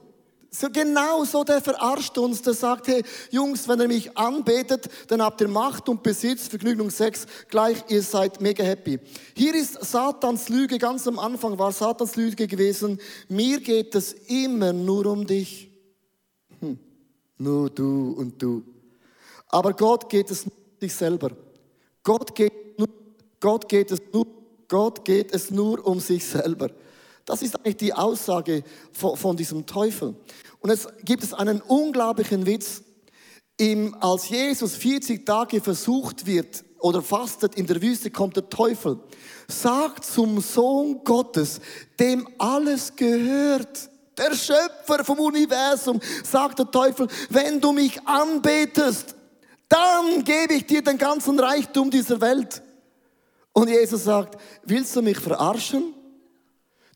So 0.51 0.69
genau 0.71 1.25
so, 1.25 1.45
der 1.45 1.61
verarscht 1.61 2.17
uns, 2.17 2.41
der 2.41 2.55
sagt, 2.55 2.89
hey, 2.89 3.05
Jungs, 3.31 3.69
wenn 3.69 3.81
ihr 3.81 3.89
mich 3.89 4.17
anbetet, 4.17 4.89
dann 5.09 5.21
habt 5.21 5.43
ihr 5.43 5.49
Macht 5.49 5.91
und 5.91 6.03
Besitz, 6.03 6.49
Vergnügen 6.49 6.81
und 6.81 6.91
Sex, 6.91 7.27
gleich, 7.51 7.85
ihr 7.89 8.03
seid 8.03 8.41
mega 8.41 8.65
happy. 8.65 8.99
Hier 9.35 9.55
ist 9.55 9.85
Satans 9.85 10.49
Lüge, 10.49 10.79
ganz 10.79 11.07
am 11.07 11.19
Anfang 11.19 11.59
war 11.59 11.71
Satans 11.71 12.17
Lüge 12.17 12.47
gewesen, 12.47 12.99
mir 13.29 13.61
geht 13.61 13.95
es 13.95 14.15
immer 14.27 14.73
nur 14.73 15.05
um 15.07 15.27
dich. 15.27 15.71
Hm. 16.61 16.79
Nur 17.37 17.69
du 17.69 18.15
und 18.17 18.43
du. 18.43 18.65
Aber 19.49 19.75
Gott 19.75 20.09
geht 20.09 20.31
es 20.31 20.47
nur 20.47 20.57
um 20.57 20.79
dich 20.81 20.95
selber. 20.95 21.31
Gott 22.03 22.35
geht, 22.35 22.79
nur, 22.79 22.89
Gott 23.39 23.69
geht 23.69 23.91
es 23.91 24.01
nur, 24.13 24.27
Gott 24.67 25.05
geht 25.05 25.35
es 25.35 25.51
nur 25.51 25.87
um 25.87 26.01
sich 26.01 26.25
selber. 26.25 26.71
Das 27.29 27.43
ist 27.43 27.57
eigentlich 27.57 27.77
die 27.77 27.93
Aussage 27.93 28.65
von, 28.91 29.15
von 29.15 29.37
diesem 29.37 29.67
Teufel. 29.67 30.17
Und 30.61 30.71
es 30.71 30.89
gibt 31.05 31.23
es 31.23 31.35
einen 31.35 31.61
unglaublichen 31.61 32.47
Witz. 32.47 32.83
Im, 33.59 33.95
als 34.01 34.31
Jesus 34.31 34.77
40 34.77 35.27
Tage 35.27 35.61
versucht 35.61 36.25
wird 36.25 36.65
oder 36.79 37.03
fastet 37.03 37.55
in 37.57 37.67
der 37.67 37.83
Wüste, 37.83 38.11
kommt 38.11 38.37
der 38.37 38.49
Teufel. 38.49 38.99
Sagt 39.47 40.07
zum 40.07 40.41
Sohn 40.41 41.05
Gottes, 41.05 41.61
dem 42.01 42.27
alles 42.39 42.97
gehört, 42.97 43.91
der 44.17 44.35
Schöpfer 44.35 45.05
vom 45.05 45.21
Universum, 45.21 46.01
sagt 46.25 46.61
der 46.61 46.71
Teufel, 46.71 47.09
wenn 47.29 47.61
du 47.61 47.73
mich 47.73 48.01
anbetest, 48.07 49.15
dann 49.69 50.25
gebe 50.25 50.55
ich 50.55 50.65
dir 50.65 50.81
den 50.81 50.97
ganzen 50.97 51.39
Reichtum 51.39 51.91
dieser 51.91 52.23
Welt. 52.23 52.63
Und 53.53 53.69
Jesus 53.69 54.05
sagt, 54.05 54.41
willst 54.65 54.97
du 54.97 55.03
mich 55.03 55.19
verarschen? 55.19 55.93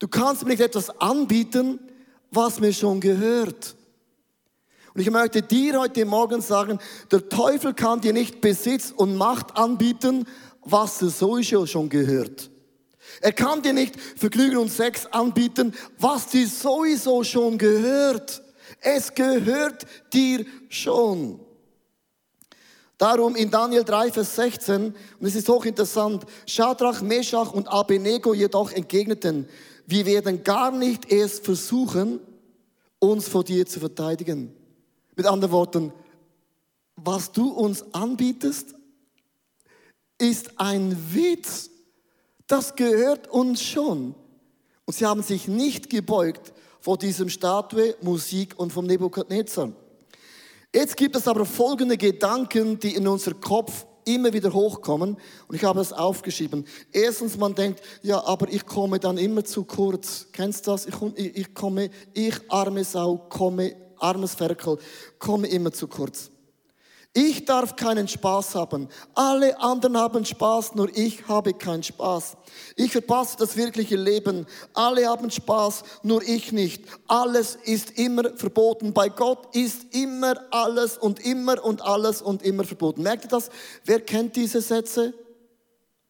Du 0.03 0.09
kannst 0.09 0.43
mir 0.43 0.49
nicht 0.49 0.61
etwas 0.61 0.91
anbieten, 0.99 1.79
was 2.33 2.59
mir 2.59 2.73
schon 2.73 2.99
gehört. 2.99 3.77
Und 4.93 5.01
ich 5.01 5.09
möchte 5.09 5.43
dir 5.43 5.79
heute 5.79 6.05
Morgen 6.05 6.41
sagen, 6.41 6.81
der 7.13 7.29
Teufel 7.29 7.73
kann 7.73 8.01
dir 8.01 8.13
nicht 8.13 8.41
Besitz 8.41 8.91
und 8.91 9.15
Macht 9.15 9.57
anbieten, 9.57 10.27
was 10.63 10.99
dir 10.99 11.09
sowieso 11.09 11.67
schon 11.67 11.89
gehört. 11.89 12.51
Er 13.21 13.33
kann 13.33 13.63
dir 13.63 13.73
nicht 13.73 13.95
Vergnügen 14.17 14.57
und 14.57 14.73
Sex 14.73 15.07
anbieten, 15.07 15.73
was 16.01 16.27
dir 16.27 16.49
sowieso 16.49 17.23
schon 17.23 17.57
gehört. 17.57 18.43
Es 18.81 19.15
gehört 19.15 19.87
dir 20.13 20.45
schon. 20.69 21.39
Darum 22.99 23.37
in 23.37 23.53
Daniel 23.53 23.85
3, 23.85 24.11
Vers 24.11 24.35
16, 24.35 24.97
und 25.21 25.27
es 25.27 25.37
ist 25.37 25.49
hochinteressant, 25.49 26.25
Shadrach, 26.45 27.03
Meshach 27.03 27.53
und 27.53 27.69
Abednego 27.69 28.35
jedoch 28.35 28.73
entgegneten, 28.73 29.49
wir 29.93 30.07
werden 30.07 30.43
gar 30.43 30.73
nicht 30.73 31.13
erst 31.13 31.45
versuchen, 31.45 32.19
uns 32.99 33.29
vor 33.29 33.45
dir 33.45 33.67
zu 33.67 33.79
verteidigen. 33.79 34.57
Mit 35.15 35.27
anderen 35.27 35.53
Worten, 35.53 35.93
was 36.97 37.31
du 37.31 37.51
uns 37.51 37.85
anbietest, 37.93 38.75
ist 40.19 40.59
ein 40.59 40.97
Witz. 41.13 41.69
Das 42.47 42.75
gehört 42.75 43.29
uns 43.29 43.63
schon. 43.63 44.15
Und 44.87 44.95
sie 44.95 45.05
haben 45.05 45.23
sich 45.23 45.47
nicht 45.47 45.91
gebeugt 45.91 46.55
vor 46.81 46.97
diesem 46.97 47.29
Statue, 47.29 47.95
Musik 48.01 48.59
und 48.59 48.73
vom 48.73 48.87
Nebukadnezar. 48.87 49.73
Jetzt 50.75 50.97
gibt 50.97 51.17
es 51.17 51.29
aber 51.29 51.45
folgende 51.45 51.99
Gedanken, 51.99 52.79
die 52.79 52.95
in 52.95 53.07
unser 53.07 53.35
Kopf 53.35 53.85
immer 54.05 54.33
wieder 54.33 54.53
hochkommen 54.53 55.17
und 55.49 55.55
ich 55.55 55.65
habe 55.65 55.81
es 55.81 55.93
aufgeschrieben. 55.93 56.67
Erstens, 56.91 57.37
man 57.37 57.55
denkt, 57.55 57.81
ja, 58.03 58.25
aber 58.25 58.49
ich 58.49 58.67
komme 58.67 58.99
dann 58.99 59.19
immer 59.19 59.45
zu 59.45 59.65
kurz. 59.65 60.27
Kennst 60.33 60.67
du 60.67 60.73
das? 60.73 60.87
Ich, 60.87 60.95
ich, 61.15 61.37
ich 61.37 61.55
komme, 61.55 61.91
ich 62.13 62.35
arme 62.51 62.85
Sau, 62.85 63.19
komme, 63.29 63.77
armes 63.99 64.35
Ferkel, 64.35 64.79
komme 65.19 65.47
immer 65.47 65.73
zu 65.73 65.87
kurz. 65.87 66.32
Ich 67.15 67.45
darf 67.45 67.77
keinen 67.77 68.09
Spaß 68.09 68.55
haben. 68.55 68.89
Alle 69.15 69.61
anderen 69.61 69.99
haben 69.99 70.25
Spaß, 70.25 70.75
nur 70.75 70.89
ich 70.97 71.29
habe 71.29 71.53
keinen 71.53 71.83
Spaß. 71.83 72.39
Ich 72.75 72.93
verpasse 72.93 73.37
das 73.39 73.55
wirkliche 73.55 73.97
Leben. 73.97 74.47
Alle 74.73 75.07
haben 75.07 75.31
Spaß, 75.31 75.83
nur 76.03 76.23
ich 76.23 76.53
nicht. 76.53 76.85
Alles 77.09 77.59
ist 77.65 77.99
immer 77.99 78.35
verboten. 78.37 78.95
Bei 78.95 79.11
Gott 79.11 79.55
ist 79.55 79.95
immer 79.95 80.37
alles 80.51 80.97
und 80.97 81.21
immer 81.21 81.63
und 81.63 81.83
alles 81.83 82.23
und 82.23 82.43
immer 82.43 82.65
verboten. 82.65 83.03
Merkt 83.03 83.25
ihr 83.25 83.31
das? 83.31 83.51
Wer 83.85 84.01
kennt 84.01 84.35
diese 84.35 84.63
Sätze? 84.63 85.13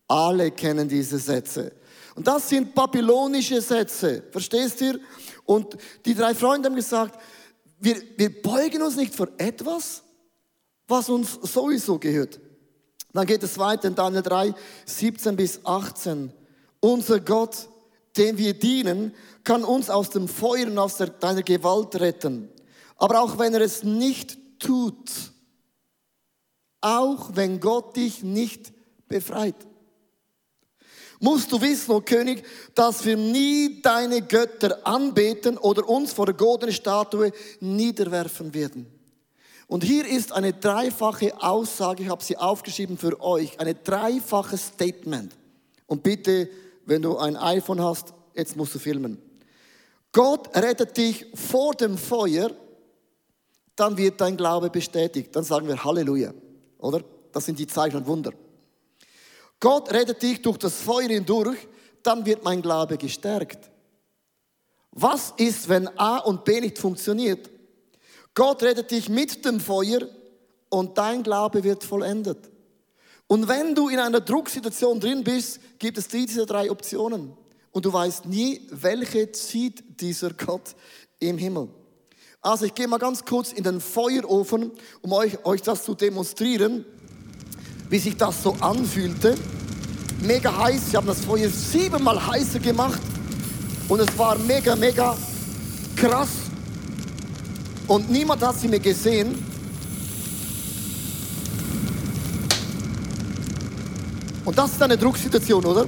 Alle 0.07 0.53
kennen 0.53 0.89
diese 0.89 1.19
Sätze. 1.19 1.73
Und 2.15 2.29
das 2.29 2.49
sind 2.49 2.77
babylonische 2.77 3.61
Sätze. 3.61 4.23
Verstehst 4.31 4.81
ihr? 4.81 5.01
Und 5.47 5.77
die 6.05 6.15
drei 6.15 6.33
Freunde 6.33 6.69
haben 6.69 6.77
gesagt, 6.77 7.19
wir, 7.81 7.97
wir 8.17 8.41
beugen 8.41 8.83
uns 8.83 8.95
nicht 8.95 9.15
vor 9.15 9.29
etwas, 9.39 10.05
was 10.93 11.09
uns 11.09 11.39
sowieso 11.43 11.99
gehört. 11.99 12.39
Dann 13.15 13.27
geht 13.27 13.43
es 13.43 13.59
weiter 13.59 13.89
in 13.89 13.95
Daniel 13.95 14.23
3, 14.23 14.55
17 14.85 15.37
bis 15.37 15.65
18. 15.65 16.33
Unser 16.81 17.21
Gott, 17.21 17.69
dem 18.17 18.37
wir 18.37 18.55
dienen, 18.55 19.15
kann 19.43 19.65
uns 19.65 19.89
aus 19.89 20.11
dem 20.11 20.29
Feuer 20.29 20.67
und 20.67 20.79
aus 20.79 20.99
der, 20.99 21.09
deiner 21.09 21.43
Gewalt 21.43 21.97
retten. 21.97 22.51
Aber 22.97 23.23
auch 23.23 23.39
wenn 23.39 23.55
er 23.55 23.63
es 23.63 23.83
nicht 23.83 24.37
tut, 24.59 25.11
auch 26.83 27.31
wenn 27.35 27.59
Gott 27.59 27.97
dich 27.97 28.23
nicht 28.23 28.73
befreit, 29.09 29.57
musst 31.21 31.51
du 31.53 31.61
wissen, 31.61 31.93
o 31.93 31.97
oh 31.97 32.01
König, 32.01 32.45
dass 32.75 33.05
wir 33.05 33.17
nie 33.17 33.81
deine 33.81 34.21
Götter 34.21 34.87
anbeten 34.87 35.57
oder 35.57 35.89
uns 35.89 36.13
vor 36.13 36.27
der 36.27 36.35
goldenen 36.35 36.75
Statue 36.75 37.33
niederwerfen 37.61 38.53
werden. 38.53 38.92
Und 39.73 39.85
hier 39.85 40.07
ist 40.07 40.33
eine 40.33 40.53
dreifache 40.53 41.33
Aussage, 41.43 42.03
ich 42.03 42.11
habe 42.11 42.23
sie 42.23 42.37
aufgeschrieben 42.37 42.99
für 42.99 43.19
euch, 43.23 43.59
eine 43.59 43.75
dreifache 43.75 44.59
Statement. 44.59 45.35
Und 45.87 46.03
bitte, 46.03 46.51
wenn 46.85 47.01
du 47.01 47.17
ein 47.17 47.39
iPhone 47.39 47.83
hast, 47.83 48.13
jetzt 48.35 48.55
musst 48.55 48.75
du 48.75 48.79
filmen. 48.79 49.17
Gott 50.13 50.55
rettet 50.55 50.95
dich 50.99 51.25
vor 51.33 51.73
dem 51.73 51.97
Feuer, 51.97 52.51
dann 53.75 53.97
wird 53.97 54.21
dein 54.21 54.37
Glaube 54.37 54.69
bestätigt. 54.69 55.35
Dann 55.35 55.45
sagen 55.45 55.67
wir 55.67 55.83
Halleluja, 55.83 56.35
oder? 56.77 57.03
Das 57.33 57.47
sind 57.47 57.59
die 57.59 57.67
Zeichen 57.67 57.97
und 57.97 58.07
Wunder. 58.07 58.35
Gott 59.59 59.91
rettet 59.91 60.21
dich 60.21 60.43
durch 60.43 60.59
das 60.59 60.83
Feuer 60.83 61.09
hindurch, 61.09 61.67
dann 62.03 62.27
wird 62.27 62.45
mein 62.45 62.61
Glaube 62.61 62.99
gestärkt. 62.99 63.71
Was 64.91 65.33
ist, 65.39 65.67
wenn 65.71 65.89
A 65.99 66.19
und 66.19 66.45
B 66.45 66.61
nicht 66.61 66.77
funktioniert? 66.77 67.49
Gott 68.35 68.63
rettet 68.63 68.91
dich 68.91 69.09
mit 69.09 69.45
dem 69.45 69.61
Feuer 69.61 70.01
und 70.69 70.97
dein 70.97 71.23
Glaube 71.23 71.65
wird 71.65 71.85
vollendet. 71.85 72.51
Und 73.27 73.49
wenn 73.49 73.75
du 73.75 73.89
in 73.89 73.99
einer 73.99 74.21
Drucksituation 74.21 75.01
drin 75.01 75.25
bist, 75.25 75.61
gibt 75.79 75.99
es 75.99 76.09
diese 76.09 76.47
drei 76.47 76.71
Optionen. 76.71 77.33
Und 77.71 77.85
du 77.85 77.93
weißt 77.93 78.27
nie, 78.27 78.67
welche 78.71 79.33
zieht 79.33 80.01
dieser 80.01 80.31
Gott 80.35 80.75
im 81.19 81.39
Himmel. 81.39 81.69
Also 82.43 82.67
ich 82.67 82.75
gehe 82.75 82.89
mal 82.89 82.99
ganz 82.99 83.25
kurz 83.25 83.53
in 83.53 83.65
den 83.65 83.81
Feuerofen, 83.81 84.73
um 85.01 85.13
euch, 85.13 85.45
euch 85.45 85.63
das 85.63 85.85
zu 85.85 85.95
demonstrieren, 85.95 86.85
wie 87.89 87.99
sich 87.99 88.17
das 88.17 88.43
so 88.43 88.53
anfühlte. 88.61 89.37
Mega 90.21 90.57
heiß, 90.57 90.91
sie 90.91 90.97
haben 90.97 91.07
das 91.07 91.25
Feuer 91.25 91.49
siebenmal 91.49 92.27
heißer 92.27 92.59
gemacht 92.59 93.01
und 93.89 94.01
es 94.01 94.19
war 94.19 94.37
mega, 94.39 94.75
mega 94.77 95.17
krass. 95.97 96.42
Und 97.93 98.11
niemand 98.11 98.43
hat 98.43 98.59
sie 98.59 98.69
mir 98.69 98.81
gesehen. 98.81 99.35
Und 104.47 104.57
das 104.57 104.73
ist 104.73 104.83
eine 104.83 104.97
Drucksituation, 104.97 105.63
oder? 105.63 105.87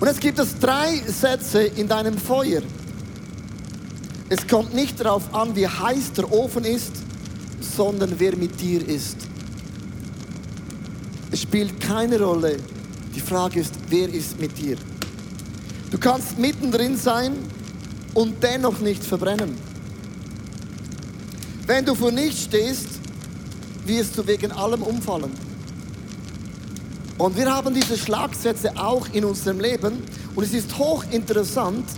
Und 0.00 0.08
es 0.08 0.18
gibt 0.18 0.40
es 0.40 0.58
drei 0.58 1.00
Sätze 1.06 1.62
in 1.62 1.86
deinem 1.86 2.18
Feuer. 2.18 2.62
Es 4.28 4.44
kommt 4.48 4.74
nicht 4.74 4.98
darauf 4.98 5.32
an, 5.32 5.54
wie 5.54 5.68
heiß 5.68 6.14
der 6.14 6.32
Ofen 6.32 6.64
ist, 6.64 6.94
sondern 7.60 8.18
wer 8.18 8.34
mit 8.34 8.60
dir 8.60 8.84
ist. 8.84 9.18
Es 11.30 11.42
spielt 11.42 11.78
keine 11.78 12.20
Rolle. 12.20 12.56
Die 13.14 13.20
Frage 13.20 13.60
ist, 13.60 13.74
wer 13.88 14.12
ist 14.12 14.40
mit 14.40 14.58
dir? 14.58 14.78
Du 15.92 15.98
kannst 15.98 16.40
mittendrin 16.40 16.96
sein 16.96 17.36
und 18.14 18.42
dennoch 18.42 18.80
nicht 18.80 19.04
verbrennen. 19.04 19.71
Wenn 21.66 21.84
du 21.84 21.94
vor 21.94 22.10
nichts 22.10 22.44
stehst, 22.44 22.88
wirst 23.86 24.18
du 24.18 24.26
wegen 24.26 24.50
allem 24.50 24.82
umfallen. 24.82 25.32
Und 27.18 27.36
wir 27.36 27.54
haben 27.54 27.72
diese 27.72 27.96
Schlagsätze 27.96 28.76
auch 28.76 29.08
in 29.12 29.24
unserem 29.24 29.60
Leben. 29.60 30.02
Und 30.34 30.42
es 30.42 30.52
ist 30.54 30.76
hochinteressant, 30.76 31.88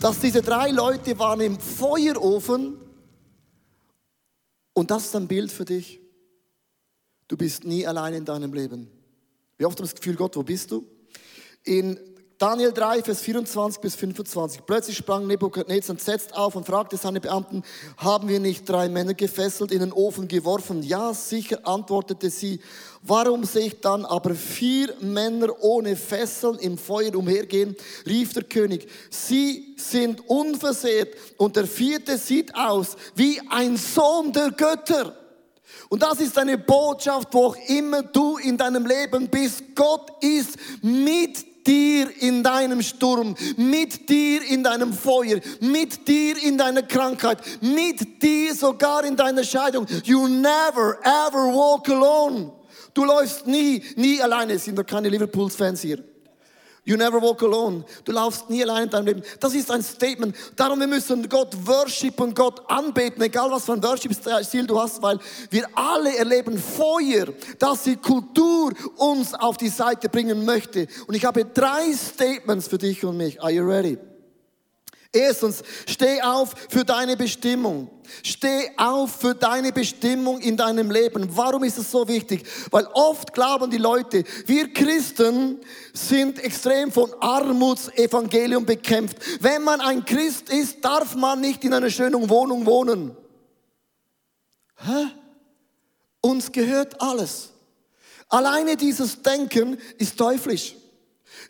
dass 0.00 0.20
diese 0.20 0.40
drei 0.40 0.70
Leute 0.70 1.18
waren 1.18 1.40
im 1.40 1.58
Feuerofen. 1.58 2.76
Und 4.72 4.90
das 4.90 5.06
ist 5.06 5.16
ein 5.16 5.26
Bild 5.26 5.50
für 5.50 5.64
dich. 5.64 6.00
Du 7.26 7.36
bist 7.36 7.64
nie 7.64 7.86
allein 7.86 8.14
in 8.14 8.24
deinem 8.24 8.52
Leben. 8.52 8.88
Wie 9.58 9.64
oft 9.64 9.80
hast 9.80 9.90
du 9.90 9.94
das 9.94 10.00
Gefühl, 10.00 10.14
Gott, 10.14 10.36
wo 10.36 10.44
bist 10.44 10.70
du? 10.70 10.86
In 11.64 11.98
Daniel 12.44 12.72
3, 12.72 13.02
Vers 13.02 13.22
24 13.22 13.80
bis 13.80 13.94
25. 13.94 14.66
Plötzlich 14.66 14.98
sprang 14.98 15.26
Nebukadnezar 15.26 15.94
entsetzt 15.94 16.34
auf 16.36 16.54
und 16.54 16.66
fragte 16.66 16.98
seine 16.98 17.18
Beamten, 17.18 17.62
haben 17.96 18.28
wir 18.28 18.38
nicht 18.38 18.68
drei 18.68 18.90
Männer 18.90 19.14
gefesselt, 19.14 19.72
in 19.72 19.78
den 19.78 19.94
Ofen 19.94 20.28
geworfen? 20.28 20.82
Ja, 20.82 21.14
sicher, 21.14 21.66
antwortete 21.66 22.28
sie. 22.28 22.60
Warum 23.00 23.44
sehe 23.44 23.68
ich 23.68 23.80
dann 23.80 24.04
aber 24.04 24.34
vier 24.34 24.92
Männer 25.00 25.54
ohne 25.62 25.96
Fesseln 25.96 26.58
im 26.58 26.76
Feuer 26.76 27.14
umhergehen? 27.14 27.76
rief 28.04 28.34
der 28.34 28.42
König. 28.44 28.90
Sie 29.08 29.74
sind 29.78 30.28
unversehrt 30.28 31.14
und 31.38 31.56
der 31.56 31.66
vierte 31.66 32.18
sieht 32.18 32.54
aus 32.54 32.98
wie 33.14 33.40
ein 33.48 33.78
Sohn 33.78 34.34
der 34.34 34.50
Götter. 34.50 35.16
Und 35.88 36.02
das 36.02 36.20
ist 36.20 36.36
eine 36.36 36.58
Botschaft, 36.58 37.28
wo 37.32 37.46
auch 37.46 37.56
immer 37.68 38.02
du 38.02 38.36
in 38.36 38.58
deinem 38.58 38.84
Leben 38.84 39.30
bist. 39.30 39.62
Gott 39.74 40.22
ist 40.22 40.58
mit 40.82 41.53
dir 41.66 42.10
in 42.20 42.42
deinem 42.42 42.82
Sturm, 42.82 43.34
mit 43.56 44.08
dir 44.08 44.42
in 44.48 44.62
deinem 44.62 44.92
Feuer, 44.92 45.40
mit 45.60 46.06
dir 46.06 46.42
in 46.42 46.58
deiner 46.58 46.82
Krankheit, 46.82 47.38
mit 47.60 48.22
dir 48.22 48.54
sogar 48.54 49.04
in 49.04 49.16
deiner 49.16 49.44
Scheidung. 49.44 49.86
You 50.04 50.28
never 50.28 50.98
ever 51.02 51.52
walk 51.52 51.88
alone. 51.88 52.52
Du 52.94 53.04
läufst 53.04 53.46
nie, 53.46 53.82
nie 53.96 54.20
alleine. 54.22 54.58
Sind 54.58 54.78
doch 54.78 54.86
keine 54.86 55.08
Liverpool-Fans 55.08 55.80
hier. 55.82 56.13
You 56.86 56.98
never 56.98 57.20
walk 57.20 57.42
alone. 57.42 57.84
Du 58.04 58.12
laufst 58.12 58.50
nie 58.50 58.62
allein 58.62 58.84
in 58.84 58.90
deinem 58.90 59.06
Leben. 59.06 59.22
Das 59.40 59.54
ist 59.54 59.70
ein 59.70 59.82
Statement. 59.82 60.36
Darum, 60.54 60.78
wir 60.80 60.86
müssen 60.86 61.26
Gott 61.30 61.56
worshipen, 61.66 62.34
Gott 62.34 62.60
anbeten, 62.70 63.22
egal 63.22 63.50
was 63.50 63.64
für 63.64 63.72
ein 63.72 63.82
Worship-Stil 63.82 64.66
du 64.66 64.78
hast, 64.78 65.00
weil 65.00 65.18
wir 65.48 65.66
alle 65.74 66.14
erleben 66.14 66.58
Feuer, 66.58 67.28
dass 67.58 67.84
die 67.84 67.96
Kultur 67.96 68.72
uns 68.96 69.32
auf 69.32 69.56
die 69.56 69.70
Seite 69.70 70.10
bringen 70.10 70.44
möchte. 70.44 70.86
Und 71.06 71.14
ich 71.14 71.24
habe 71.24 71.46
drei 71.46 71.90
Statements 71.94 72.68
für 72.68 72.78
dich 72.78 73.02
und 73.02 73.16
mich. 73.16 73.42
Are 73.42 73.50
you 73.50 73.66
ready? 73.66 73.98
Erstens, 75.14 75.62
steh 75.86 76.20
auf 76.22 76.54
für 76.68 76.84
deine 76.84 77.16
Bestimmung. 77.16 77.88
Steh 78.24 78.72
auf 78.76 79.20
für 79.20 79.34
deine 79.34 79.70
Bestimmung 79.70 80.40
in 80.40 80.56
deinem 80.56 80.90
Leben. 80.90 81.28
Warum 81.36 81.62
ist 81.62 81.78
es 81.78 81.90
so 81.92 82.08
wichtig? 82.08 82.44
Weil 82.72 82.86
oft 82.92 83.32
glauben 83.32 83.70
die 83.70 83.78
Leute, 83.78 84.24
wir 84.46 84.72
Christen 84.72 85.60
sind 85.92 86.42
extrem 86.42 86.90
von 86.90 87.14
Armutsevangelium 87.20 88.66
bekämpft. 88.66 89.18
Wenn 89.40 89.62
man 89.62 89.80
ein 89.80 90.04
Christ 90.04 90.50
ist, 90.50 90.84
darf 90.84 91.14
man 91.14 91.40
nicht 91.40 91.62
in 91.62 91.72
einer 91.72 91.90
schönen 91.90 92.28
Wohnung 92.28 92.66
wohnen. 92.66 93.16
Hä? 94.78 95.06
Uns 96.20 96.50
gehört 96.50 97.00
alles. 97.00 97.50
Alleine 98.28 98.76
dieses 98.76 99.22
Denken 99.22 99.78
ist 99.96 100.18
teuflisch. 100.18 100.74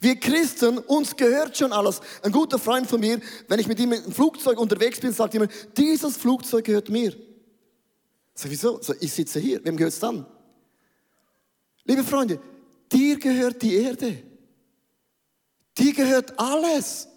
Wir 0.04 0.20
Christen, 0.20 0.76
uns 0.76 1.16
gehört 1.16 1.56
schon 1.56 1.72
alles. 1.72 1.98
Ein 2.22 2.30
guter 2.30 2.58
Freund 2.58 2.86
von 2.86 3.00
mir, 3.00 3.22
wenn 3.48 3.58
ich 3.58 3.66
mit 3.66 3.80
ihm 3.80 3.90
im 3.94 4.12
Flugzeug 4.12 4.60
unterwegs 4.60 5.00
bin, 5.00 5.14
sagt 5.14 5.34
immer, 5.34 5.48
dieses 5.78 6.18
Flugzeug 6.18 6.66
gehört 6.66 6.90
mir. 6.90 7.16
Sag, 8.34 8.50
wieso? 8.50 8.82
So, 8.82 8.92
ich 9.00 9.10
sitze 9.10 9.40
hier, 9.40 9.64
wem 9.64 9.78
gehört 9.78 9.94
es 9.94 10.00
dann? 10.00 10.26
Liebe 11.84 12.04
Freunde, 12.04 12.38
dir 12.92 13.18
gehört 13.18 13.62
die 13.62 13.76
Erde. 13.76 14.22
Dir 15.78 15.94
gehört 15.94 16.38
alles. 16.38 17.08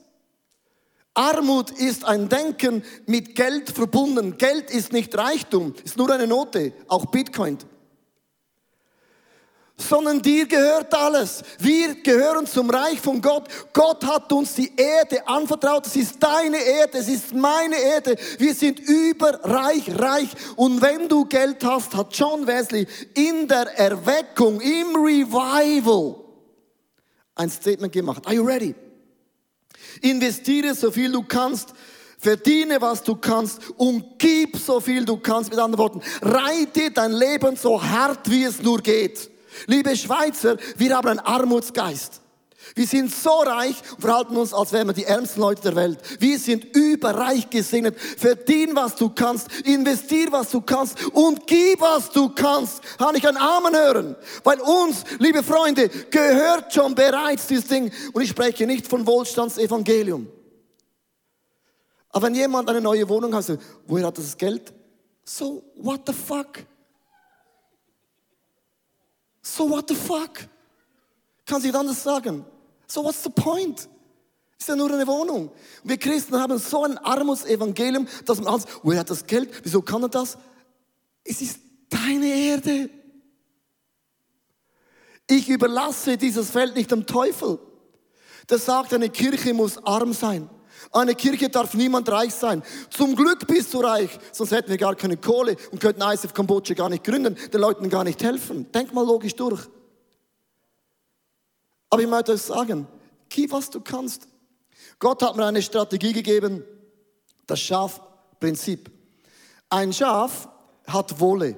Armut 1.13 1.71
ist 1.71 2.05
ein 2.05 2.29
Denken 2.29 2.83
mit 3.05 3.35
Geld 3.35 3.69
verbunden. 3.69 4.37
Geld 4.37 4.71
ist 4.71 4.93
nicht 4.93 5.13
Reichtum, 5.17 5.73
ist 5.83 5.97
nur 5.97 6.09
eine 6.09 6.25
Note, 6.25 6.71
auch 6.87 7.07
Bitcoin 7.07 7.57
sondern 9.77 10.21
dir 10.21 10.47
gehört 10.47 10.93
alles. 10.93 11.43
Wir 11.59 11.95
gehören 11.95 12.47
zum 12.47 12.69
Reich 12.69 12.99
von 12.99 13.21
Gott. 13.21 13.47
Gott 13.73 14.03
hat 14.05 14.31
uns 14.31 14.55
die 14.55 14.71
Erde 14.75 15.25
anvertraut. 15.27 15.85
Es 15.85 15.95
ist 15.95 16.21
deine 16.21 16.57
Erde, 16.57 16.97
es 16.97 17.07
ist 17.07 17.33
meine 17.33 17.79
Erde. 17.79 18.15
Wir 18.39 18.55
sind 18.55 18.79
überreich, 18.79 19.83
reich. 19.99 20.29
Und 20.55 20.81
wenn 20.81 21.07
du 21.07 21.25
Geld 21.25 21.63
hast, 21.63 21.95
hat 21.95 22.15
John 22.17 22.47
Wesley 22.47 22.87
in 23.13 23.47
der 23.47 23.77
Erweckung, 23.77 24.59
im 24.61 24.95
Revival, 24.95 26.15
ein 27.35 27.49
Statement 27.49 27.93
gemacht. 27.93 28.25
Are 28.25 28.33
you 28.33 28.43
ready? 28.43 28.73
Investiere 30.01 30.73
so 30.73 30.91
viel 30.91 31.11
du 31.11 31.23
kannst. 31.23 31.73
Verdiene, 32.19 32.81
was 32.81 33.03
du 33.03 33.15
kannst 33.15 33.61
und 33.77 34.17
gib 34.17 34.57
so 34.57 34.79
viel 34.79 35.05
du 35.05 35.17
kannst. 35.17 35.51
Mit 35.51 35.59
anderen 35.59 35.77
Worten, 35.77 36.01
reite 36.23 36.89
dein 36.89 37.11
Leben 37.11 37.55
so 37.55 37.81
hart, 37.81 38.27
wie 38.27 38.43
es 38.43 38.59
nur 38.63 38.81
geht. 38.81 39.29
Liebe 39.65 39.95
Schweizer, 39.95 40.57
wir 40.77 40.95
haben 40.95 41.07
einen 41.07 41.19
Armutsgeist. 41.19 42.21
Wir 42.75 42.85
sind 42.85 43.13
so 43.13 43.29
reich 43.29 43.75
und 43.93 44.01
verhalten 44.01 44.35
uns, 44.35 44.53
als 44.53 44.71
wären 44.73 44.87
wir 44.87 44.93
die 44.93 45.05
ärmsten 45.05 45.41
Leute 45.41 45.61
der 45.61 45.75
Welt. 45.75 45.99
Wir 46.19 46.37
sind 46.37 46.65
überreich 46.75 47.49
gesegnet. 47.49 47.99
Verdien, 47.99 48.75
was 48.75 48.95
du 48.95 49.09
kannst. 49.09 49.47
Investier, 49.65 50.27
was 50.31 50.51
du 50.51 50.61
kannst. 50.61 51.05
Und 51.13 51.47
gib, 51.47 51.79
was 51.79 52.11
du 52.11 52.29
kannst. 52.29 52.81
Kann 52.97 53.15
ich 53.15 53.27
einen 53.27 53.37
Amen 53.37 53.75
hören? 53.75 54.15
Weil 54.43 54.59
uns, 54.59 55.03
liebe 55.19 55.43
Freunde, 55.43 55.87
gehört 55.87 56.73
schon 56.73 56.93
bereits 56.93 57.47
dieses 57.47 57.67
Ding. 57.67 57.91
Und 58.13 58.21
ich 58.21 58.29
spreche 58.29 58.65
nicht 58.65 58.87
von 58.87 59.05
Wohlstandsevangelium. 59.05 60.27
Aber 62.09 62.27
wenn 62.27 62.35
jemand 62.35 62.69
eine 62.69 62.81
neue 62.81 63.07
Wohnung 63.07 63.33
hat, 63.33 63.45
woher 63.85 64.07
hat 64.07 64.17
das 64.17 64.37
Geld? 64.37 64.73
So, 65.23 65.63
what 65.75 66.01
the 66.05 66.13
fuck? 66.13 66.59
So 69.55 69.69
what 69.69 69.87
the 69.87 69.95
fuck? 69.95 70.47
Kann 71.45 71.61
sich 71.61 71.73
anders 71.73 72.03
sagen. 72.03 72.45
So 72.85 73.03
what's 73.03 73.23
the 73.23 73.29
point? 73.29 73.87
Ist 74.59 74.67
ja 74.67 74.75
nur 74.75 74.91
eine 74.91 75.07
Wohnung. 75.07 75.51
Wir 75.83 75.97
Christen 75.97 76.35
haben 76.39 76.57
so 76.57 76.83
ein 76.83 76.97
Armutsevangelium, 76.97 78.07
dass 78.25 78.39
man 78.39 78.47
alles, 78.47 78.65
woher 78.83 78.99
hat 78.99 79.09
das 79.09 79.25
Geld? 79.25 79.49
Wieso 79.63 79.81
kann 79.81 80.03
er 80.03 80.09
das? 80.09 80.37
Es 81.23 81.41
ist 81.41 81.59
deine 81.89 82.27
Erde. 82.27 82.89
Ich 85.29 85.49
überlasse 85.49 86.17
dieses 86.17 86.49
Feld 86.49 86.75
nicht 86.75 86.91
dem 86.91 87.05
Teufel. 87.05 87.59
Der 88.49 88.57
sagt, 88.57 88.93
eine 88.93 89.09
Kirche 89.09 89.53
muss 89.53 89.77
arm 89.83 90.13
sein. 90.13 90.49
Eine 90.91 91.15
Kirche 91.15 91.49
darf 91.49 91.73
niemand 91.73 92.09
reich 92.09 92.33
sein. 92.33 92.63
Zum 92.89 93.15
Glück 93.15 93.47
bist 93.47 93.73
du 93.73 93.79
reich, 93.79 94.09
sonst 94.31 94.51
hätten 94.51 94.69
wir 94.69 94.77
gar 94.77 94.95
keine 94.95 95.17
Kohle 95.17 95.55
und 95.71 95.79
könnten 95.79 96.01
ISF 96.01 96.33
Kambodscha 96.33 96.73
gar 96.73 96.89
nicht 96.89 97.03
gründen, 97.03 97.35
den 97.51 97.61
Leuten 97.61 97.89
gar 97.89 98.03
nicht 98.03 98.23
helfen. 98.23 98.71
Denk 98.71 98.93
mal 98.93 99.05
logisch 99.05 99.35
durch. 99.35 99.67
Aber 101.89 102.01
ich 102.01 102.07
möchte 102.07 102.33
euch 102.33 102.41
sagen, 102.41 102.87
gib 103.29 103.51
was 103.51 103.69
du 103.69 103.81
kannst. 103.81 104.27
Gott 104.99 105.21
hat 105.21 105.35
mir 105.35 105.45
eine 105.45 105.61
Strategie 105.61 106.13
gegeben, 106.13 106.63
das 107.45 107.59
Schafprinzip. 107.59 108.91
Ein 109.69 109.93
Schaf 109.93 110.49
hat 110.85 111.19
Wolle. 111.19 111.55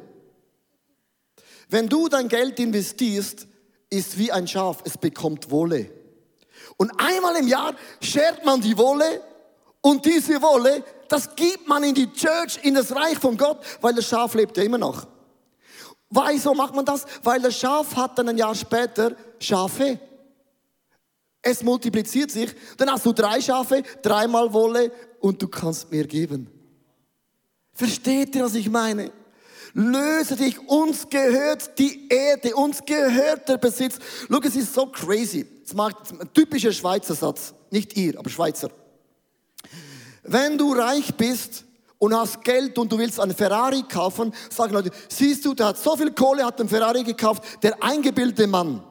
Wenn 1.70 1.88
du 1.88 2.08
dein 2.08 2.28
Geld 2.28 2.60
investierst, 2.60 3.48
ist 3.90 4.18
wie 4.18 4.32
ein 4.32 4.48
Schaf, 4.48 4.82
es 4.86 4.98
bekommt 4.98 5.52
Wolle. 5.52 5.92
Und 6.82 6.92
einmal 6.98 7.36
im 7.36 7.48
Jahr 7.48 7.74
schert 8.02 8.46
man 8.46 8.62
die 8.62 8.78
Wolle 8.78 9.22
und 9.82 10.06
diese 10.06 10.42
Wolle, 10.42 10.82
das 11.10 11.36
gibt 11.36 11.68
man 11.68 11.84
in 11.84 11.94
die 11.94 12.10
Church, 12.14 12.58
in 12.64 12.74
das 12.74 12.96
Reich 12.96 13.20
von 13.20 13.36
Gott, 13.36 13.60
weil 13.82 13.94
das 13.94 14.08
Schaf 14.08 14.34
lebt 14.34 14.56
ja 14.56 14.64
immer 14.64 14.78
noch. 14.78 15.06
Wieso 16.10 16.54
macht 16.54 16.74
man 16.74 16.86
das? 16.86 17.06
Weil 17.22 17.42
das 17.42 17.58
Schaf 17.58 17.98
hat 17.98 18.18
dann 18.18 18.30
ein 18.30 18.38
Jahr 18.38 18.56
später 18.56 19.14
Schafe. 19.40 20.00
Es 21.42 21.64
multipliziert 21.64 22.32
sich. 22.32 22.56
Dann 22.78 22.90
hast 22.90 23.06
du 23.06 23.12
drei 23.12 23.42
Schafe, 23.42 23.84
dreimal 24.02 24.54
Wolle 24.54 24.92
und 25.20 25.42
du 25.42 25.50
kannst 25.50 25.92
mehr 25.92 26.06
geben. 26.06 26.50
Versteht 27.74 28.36
ihr, 28.36 28.46
was 28.46 28.56
ich 28.56 28.70
meine? 28.70 29.12
Löse 29.74 30.36
dich, 30.36 30.60
uns 30.68 31.08
gehört 31.10 31.78
die 31.78 32.08
Erde, 32.10 32.56
uns 32.56 32.80
gehört 32.86 33.48
der 33.48 33.58
Besitz. 33.58 34.00
Look, 34.28 34.46
es 34.46 34.56
ist 34.56 34.74
so 34.74 34.88
crazy. 34.88 35.46
Das 35.64 35.74
macht 35.74 35.98
ein 36.12 36.34
typischer 36.34 36.72
Schweizer 36.72 37.16
Satz. 37.16 37.54
Nicht 37.70 37.96
ihr, 37.96 38.18
aber 38.18 38.30
Schweizer. 38.30 38.70
Wenn 40.24 40.58
du 40.58 40.74
reich 40.74 41.14
bist 41.16 41.66
und 41.98 42.16
hast 42.16 42.44
Geld 42.44 42.78
und 42.78 42.92
du 42.92 42.98
willst 42.98 43.20
einen 43.20 43.36
Ferrari 43.36 43.84
kaufen, 43.84 44.34
sagen 44.50 44.74
Leute, 44.74 44.92
siehst 45.08 45.46
du, 45.46 45.54
der 45.54 45.68
hat 45.68 45.78
so 45.78 45.96
viel 45.96 46.12
Kohle, 46.12 46.46
hat 46.46 46.60
einen 46.60 46.70
Ferrari 46.70 47.04
gekauft, 47.04 47.44
der 47.64 47.82
eingebildete 47.84 48.48
Mann. 48.48 48.84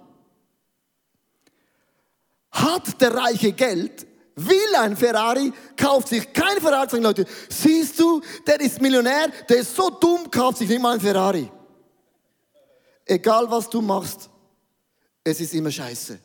Hat 2.50 3.00
der 3.00 3.14
reiche 3.14 3.52
Geld, 3.52 4.06
will 4.46 4.74
ein 4.76 4.96
Ferrari, 4.96 5.52
kauft 5.76 6.08
sich 6.08 6.32
kein 6.32 6.60
Ferrari, 6.60 6.88
sagen 6.88 7.02
Leute, 7.02 7.26
siehst 7.48 7.98
du, 7.98 8.20
der 8.46 8.60
ist 8.60 8.80
Millionär, 8.80 9.28
der 9.48 9.58
ist 9.58 9.74
so 9.74 9.90
dumm, 9.90 10.30
kauft 10.30 10.58
sich 10.58 10.68
nicht 10.68 10.80
mal 10.80 10.94
ein 10.94 11.00
Ferrari. 11.00 11.50
Egal 13.04 13.50
was 13.50 13.68
du 13.68 13.80
machst, 13.80 14.28
es 15.24 15.40
ist 15.40 15.54
immer 15.54 15.70
scheiße. 15.70 16.18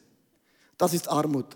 Das 0.78 0.94
ist 0.94 1.08
Armut. 1.08 1.56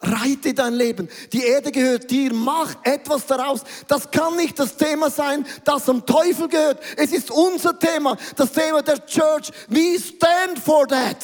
Reite 0.00 0.52
dein 0.52 0.74
Leben. 0.74 1.08
Die 1.32 1.42
Erde 1.42 1.72
gehört 1.72 2.10
dir. 2.10 2.32
Mach 2.32 2.76
etwas 2.84 3.26
daraus. 3.26 3.62
Das 3.88 4.10
kann 4.10 4.36
nicht 4.36 4.58
das 4.58 4.76
Thema 4.76 5.10
sein, 5.10 5.46
das 5.64 5.86
zum 5.86 6.04
Teufel 6.04 6.48
gehört. 6.48 6.80
Es 6.96 7.12
ist 7.12 7.30
unser 7.30 7.78
Thema, 7.78 8.16
das 8.36 8.52
Thema 8.52 8.82
der 8.82 9.04
Church. 9.06 9.50
We 9.68 9.98
stand 9.98 10.58
for 10.58 10.86
that. 10.86 11.16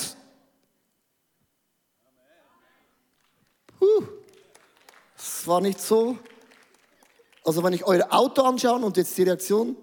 Das 5.16 5.46
war 5.46 5.60
nicht 5.60 5.80
so. 5.80 6.18
Also 7.44 7.62
wenn 7.62 7.72
ich 7.72 7.84
euer 7.84 8.06
Auto 8.10 8.42
anschaue 8.42 8.80
und 8.84 8.96
jetzt 8.96 9.16
die 9.18 9.24
Reaktion, 9.24 9.76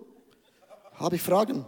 habe 0.93 1.15
ich 1.15 1.21
Fragen. 1.21 1.65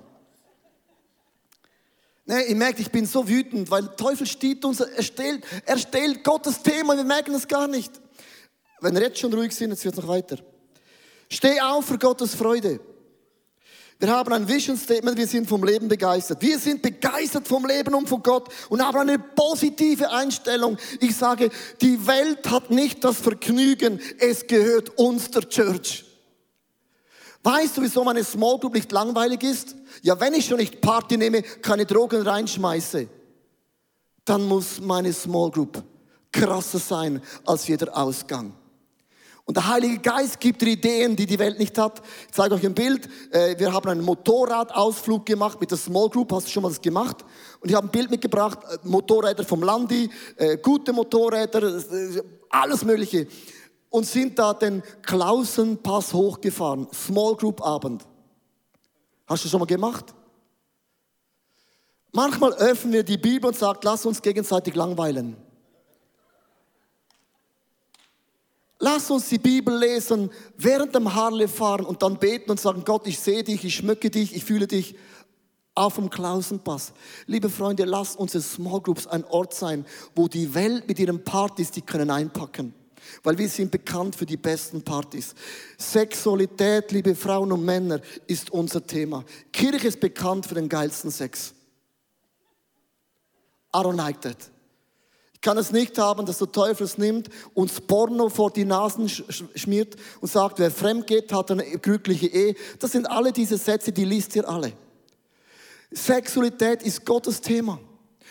Nee, 2.26 2.44
ihr 2.50 2.56
merkt, 2.56 2.80
ich 2.80 2.92
bin 2.92 3.06
so 3.06 3.28
wütend, 3.28 3.70
weil 3.72 3.84
der 3.84 3.96
Teufel 3.96 4.26
steht 4.28 4.64
uns, 4.64 4.80
er 4.80 5.04
stellt, 5.04 5.44
er 5.66 5.78
stellt 5.78 6.24
Gottes 6.24 6.62
Thema, 6.62 6.96
wir 6.96 7.04
merken 7.04 7.34
es 7.34 7.48
gar 7.48 7.68
nicht. 7.68 7.92
Wenn 8.80 8.94
wir 8.96 9.02
jetzt 9.02 9.20
schon 9.20 9.34
ruhig 9.34 9.54
sind, 9.54 9.72
jetzt 9.72 9.84
wird 9.84 9.96
es 9.96 10.02
noch 10.02 10.08
weiter. 10.08 10.38
Steh 11.30 11.60
auf 11.62 11.86
für 11.86 11.98
Gottes 11.98 12.36
Freude. 12.36 12.80
Wir 14.02 14.10
haben 14.10 14.34
ein 14.34 14.48
Vision 14.48 14.76
Statement, 14.76 15.16
wir 15.16 15.28
sind 15.28 15.48
vom 15.48 15.64
Leben 15.64 15.88
begeistert. 15.88 16.42
Wir 16.42 16.58
sind 16.58 16.82
begeistert 16.82 17.48
vom 17.48 17.68
Leben 17.68 17.94
und 17.94 18.10
von 18.10 18.24
Gott 18.24 18.50
und 18.70 18.84
haben 18.84 18.98
eine 18.98 19.20
positive 19.20 20.10
Einstellung. 20.10 20.76
Ich 21.00 21.16
sage, 21.16 21.52
die 21.82 22.08
Welt 22.08 22.50
hat 22.50 22.72
nicht 22.72 23.04
das 23.04 23.18
Vergnügen, 23.18 24.02
es 24.18 24.48
gehört 24.48 24.98
uns 24.98 25.30
der 25.30 25.48
Church. 25.48 26.04
Weißt 27.44 27.78
du, 27.78 27.84
wieso 27.84 28.04
meine 28.04 28.24
Small 28.24 28.58
Group 28.58 28.74
nicht 28.74 28.92
langweilig 28.92 29.44
ist? 29.44 29.76
Ja, 30.02 30.20
wenn 30.20 30.34
ich 30.34 30.48
schon 30.48 30.58
nicht 30.58 30.82
Party 30.82 31.16
nehme, 31.16 31.44
keine 31.44 31.86
Drogen 31.86 32.24
reinschmeiße, 32.24 33.08
dann 34.26 34.48
muss 34.48 34.82
meine 34.82 35.14
Small 35.14 35.52
Group 35.52 35.84
krasser 36.32 36.80
sein 36.80 37.22
als 37.46 37.68
jeder 37.68 37.96
Ausgang. 37.96 38.56
Und 39.46 39.58
der 39.58 39.68
Heilige 39.68 39.98
Geist 40.00 40.40
gibt 40.40 40.62
dir 40.62 40.70
Ideen, 40.70 41.16
die 41.16 41.26
die 41.26 41.40
Welt 41.40 41.60
nicht 41.60 41.78
hat. 41.78 42.02
Ich 42.28 42.34
zeige 42.34 42.56
euch 42.56 42.66
ein 42.66 42.74
Bild. 42.74 43.10
Äh, 43.32 43.58
wir 43.58 43.74
haben 43.74 43.90
einen 43.90 44.04
Motorradausflug 44.04 45.26
gemacht 45.26 45.60
mit 45.60 45.72
der 45.72 45.78
Small 45.78 46.10
Group. 46.10 46.32
Hast 46.32 46.48
du 46.48 46.52
schon 46.52 46.64
mal 46.64 46.70
das 46.70 46.82
gemacht? 46.82 47.26
Und 47.60 47.70
ich 47.70 47.76
habe 47.76 47.88
ein 47.88 47.92
Bild 47.92 48.12
mitgebracht. 48.12 48.60
Äh, 48.70 48.78
Motorräder 48.84 49.44
vom 49.44 49.64
Landi, 49.64 50.10
äh, 50.38 50.58
gute 50.58 50.94
Motorräder, 50.94 51.82
alles 52.50 52.86
Mögliche. 52.86 53.28
Und 53.90 54.06
sind 54.06 54.38
da 54.40 54.54
den 54.54 54.84
Klausenpass 55.02 56.14
hochgefahren. 56.14 56.88
Small 56.94 57.36
Group 57.36 57.62
Abend. 57.62 58.06
Hast 59.28 59.44
du 59.44 59.50
schon 59.50 59.60
mal 59.60 59.66
gemacht? 59.66 60.14
Manchmal 62.14 62.54
öffnen 62.54 62.94
wir 62.94 63.04
die 63.04 63.18
Bibel 63.18 63.48
und 63.48 63.58
sagen, 63.58 63.80
lass 63.84 64.06
uns 64.06 64.22
gegenseitig 64.22 64.76
langweilen. 64.76 65.38
Lass 68.84 69.12
uns 69.12 69.30
die 69.30 69.38
Bibel 69.38 69.78
lesen, 69.78 70.32
während 70.58 70.96
dem 70.96 71.14
Harle 71.14 71.48
fahren 71.48 71.86
und 71.86 72.02
dann 72.02 72.18
beten 72.18 72.50
und 72.50 72.60
sagen, 72.60 72.82
Gott, 72.84 73.06
ich 73.06 73.20
sehe 73.20 73.44
dich, 73.44 73.64
ich 73.64 73.76
schmücke 73.76 74.10
dich, 74.10 74.36
ich 74.36 74.44
fühle 74.44 74.66
dich 74.66 74.96
auf 75.76 75.96
dem 75.96 76.10
Klausenpass. 76.10 76.92
Liebe 77.28 77.52
Freunde, 77.52 77.86
lasst 77.86 78.18
unsere 78.18 78.42
Small 78.42 78.82
Groups 78.82 79.06
ein 79.06 79.24
Ort 79.26 79.54
sein, 79.54 79.86
wo 80.16 80.28
die 80.28 80.56
Welt 80.56 80.88
mit 80.88 80.98
ihren 80.98 81.24
Partys, 81.24 81.70
die 81.70 81.84
können 81.84 82.10
einpacken. 82.10 82.74
Weil 83.22 83.38
wir 83.38 83.50
sind 83.50 83.70
bekannt 83.70 84.16
für 84.16 84.26
die 84.26 84.38
besten 84.38 84.82
Partys. 84.82 85.36
Sexualität, 85.78 86.92
liebe 86.92 87.14
Frauen 87.14 87.52
und 87.52 87.64
Männer, 87.64 88.02
ist 88.26 88.50
unser 88.50 88.84
Thema. 88.84 89.24
Kirche 89.54 89.90
ist 89.90 90.00
bekannt 90.00 90.48
für 90.48 90.56
den 90.56 90.68
geilsten 90.68 91.12
Sex. 91.12 91.54
I 93.76 93.78
don't 93.78 93.96
like 93.96 94.20
that 94.22 94.52
kann 95.42 95.58
es 95.58 95.72
nicht 95.72 95.98
haben, 95.98 96.26
dass 96.26 96.38
der 96.38 96.52
Teufel 96.52 96.84
es 96.84 96.98
nimmt, 96.98 97.30
uns 97.54 97.82
Porno 97.82 98.30
vor 98.30 98.52
die 98.52 98.66
Nasen 98.66 99.10
schmiert 99.10 99.96
und 100.22 100.32
sagt, 100.32 100.60
wer 100.60 100.72
fremd 100.72 101.08
geht, 101.08 101.34
hat 101.34 101.52
eine 101.52 101.64
glückliche 101.64 102.28
Ehe. 102.28 102.56
Das 102.80 102.92
sind 102.92 103.10
alle 103.10 103.32
diese 103.32 103.58
Sätze, 103.58 103.92
die 103.92 104.06
liest 104.06 104.36
ihr 104.36 104.48
alle. 104.48 104.74
Sexualität 105.92 106.84
ist 106.84 107.06
Gottes 107.06 107.42
Thema. 107.42 107.80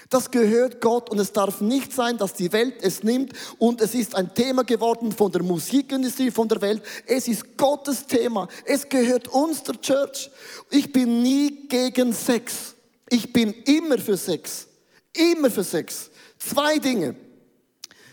Das 0.09 0.31
gehört 0.31 0.81
Gott 0.81 1.09
und 1.11 1.21
es 1.21 1.33
darf 1.33 1.61
nicht 1.61 1.93
sein, 1.93 2.17
dass 2.17 2.33
die 2.33 2.53
Welt 2.53 2.75
es 2.81 3.05
nimmt 3.05 3.33
und 3.59 3.81
es 3.81 3.95
ist 3.95 4.17
ein 4.17 4.35
Thema 4.35 4.65
geworden 4.65 5.13
von 5.13 5.31
der 5.31 5.43
Musikindustrie, 5.43 6.33
von 6.33 6.49
der 6.49 6.61
Welt. 6.61 6.83
Es 7.07 7.29
ist 7.29 7.57
Gottes 7.57 8.07
Thema. 8.07 8.49
Es 8.65 8.89
gehört 8.89 9.29
uns, 9.29 9.63
der 9.63 9.81
Church. 9.81 10.31
Ich 10.71 10.91
bin 10.91 11.23
nie 11.23 11.69
gegen 11.69 12.13
Sex. 12.13 12.75
Ich 13.09 13.33
bin 13.33 13.53
immer 13.65 13.99
für 13.99 14.17
Sex. 14.17 14.67
Immer 15.13 15.51
für 15.51 15.65
Sex. 15.65 16.11
Zwei 16.41 16.79
Dinge. 16.79 17.15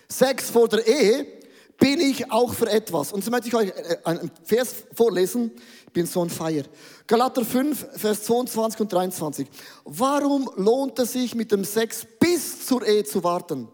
Sex 0.09 0.49
vor 0.51 0.67
der 0.67 0.85
Ehe 0.85 1.25
bin 1.79 1.99
ich 1.99 2.31
auch 2.31 2.53
für 2.53 2.69
etwas. 2.69 3.11
Und 3.11 3.23
so 3.23 3.31
möchte 3.31 3.47
ich 3.47 3.55
euch 3.55 3.69
äh, 3.69 3.97
einen 4.03 4.31
Vers 4.43 4.83
vorlesen. 4.93 5.51
Ich 5.85 5.93
bin 5.93 6.05
so 6.05 6.23
ein 6.23 6.29
Feier. 6.29 6.63
Galater 7.07 7.45
5, 7.45 7.99
Vers 7.99 8.23
22 8.23 8.81
und 8.81 8.93
23. 8.93 9.47
Warum 9.85 10.49
lohnt 10.55 10.99
es 10.99 11.13
sich 11.13 11.35
mit 11.35 11.51
dem 11.51 11.63
Sex 11.63 12.05
bis 12.19 12.65
zur 12.65 12.85
Ehe 12.85 13.03
zu 13.03 13.23
warten? 13.23 13.67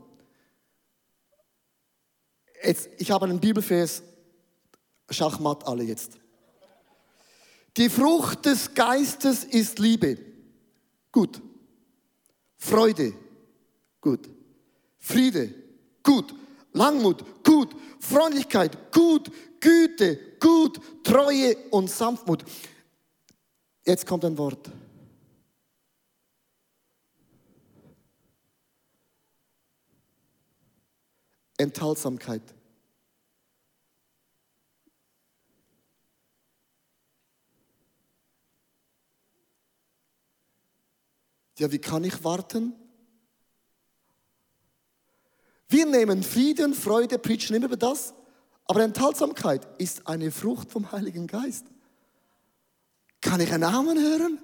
Jetzt, 2.64 2.90
ich 2.98 3.12
habe 3.12 3.26
einen 3.26 3.40
Bibelvers, 3.40 4.04
Schachmatt 5.10 5.68
alle 5.68 5.84
jetzt. 5.84 6.18
Die 7.76 7.90
Frucht 7.90 8.46
des 8.46 8.74
Geistes 8.74 9.44
ist 9.44 9.80
Liebe. 9.80 10.18
Gut. 11.12 11.42
Freude. 12.58 13.14
Gut. 14.00 14.30
Friede, 15.04 15.54
gut, 16.02 16.34
Langmut, 16.72 17.44
gut, 17.44 17.76
Freundlichkeit, 18.00 18.94
gut, 18.94 19.30
Güte, 19.60 20.38
gut, 20.40 20.80
Treue 21.04 21.58
und 21.72 21.90
Sanftmut. 21.90 22.46
Jetzt 23.86 24.08
kommt 24.08 24.24
ein 24.24 24.38
Wort. 24.38 24.72
Enthaltsamkeit. 31.58 32.42
Ja, 41.60 41.70
wie 41.74 41.80
kann 41.80 42.06
ich 42.06 42.24
warten? 42.24 42.83
Wir 45.74 45.88
nehmen 45.88 46.22
Frieden, 46.22 46.76
Freude, 46.76 47.18
preachen 47.18 47.56
immer 47.56 47.66
über 47.66 47.78
das, 47.78 48.14
aber 48.66 48.84
Enthaltsamkeit 48.84 49.68
ist 49.80 50.06
eine 50.06 50.30
Frucht 50.30 50.72
vom 50.72 50.92
Heiligen 50.92 51.26
Geist. 51.26 51.66
Kann 53.22 53.42
ich 53.42 53.52
einen 53.52 53.62
Namen 53.62 53.98
hören? 53.98 54.38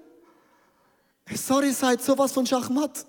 Sorry, 1.31 1.71
seid 1.71 2.01
sowas 2.01 2.31
von 2.31 2.47
Schachmatt. 2.47 3.05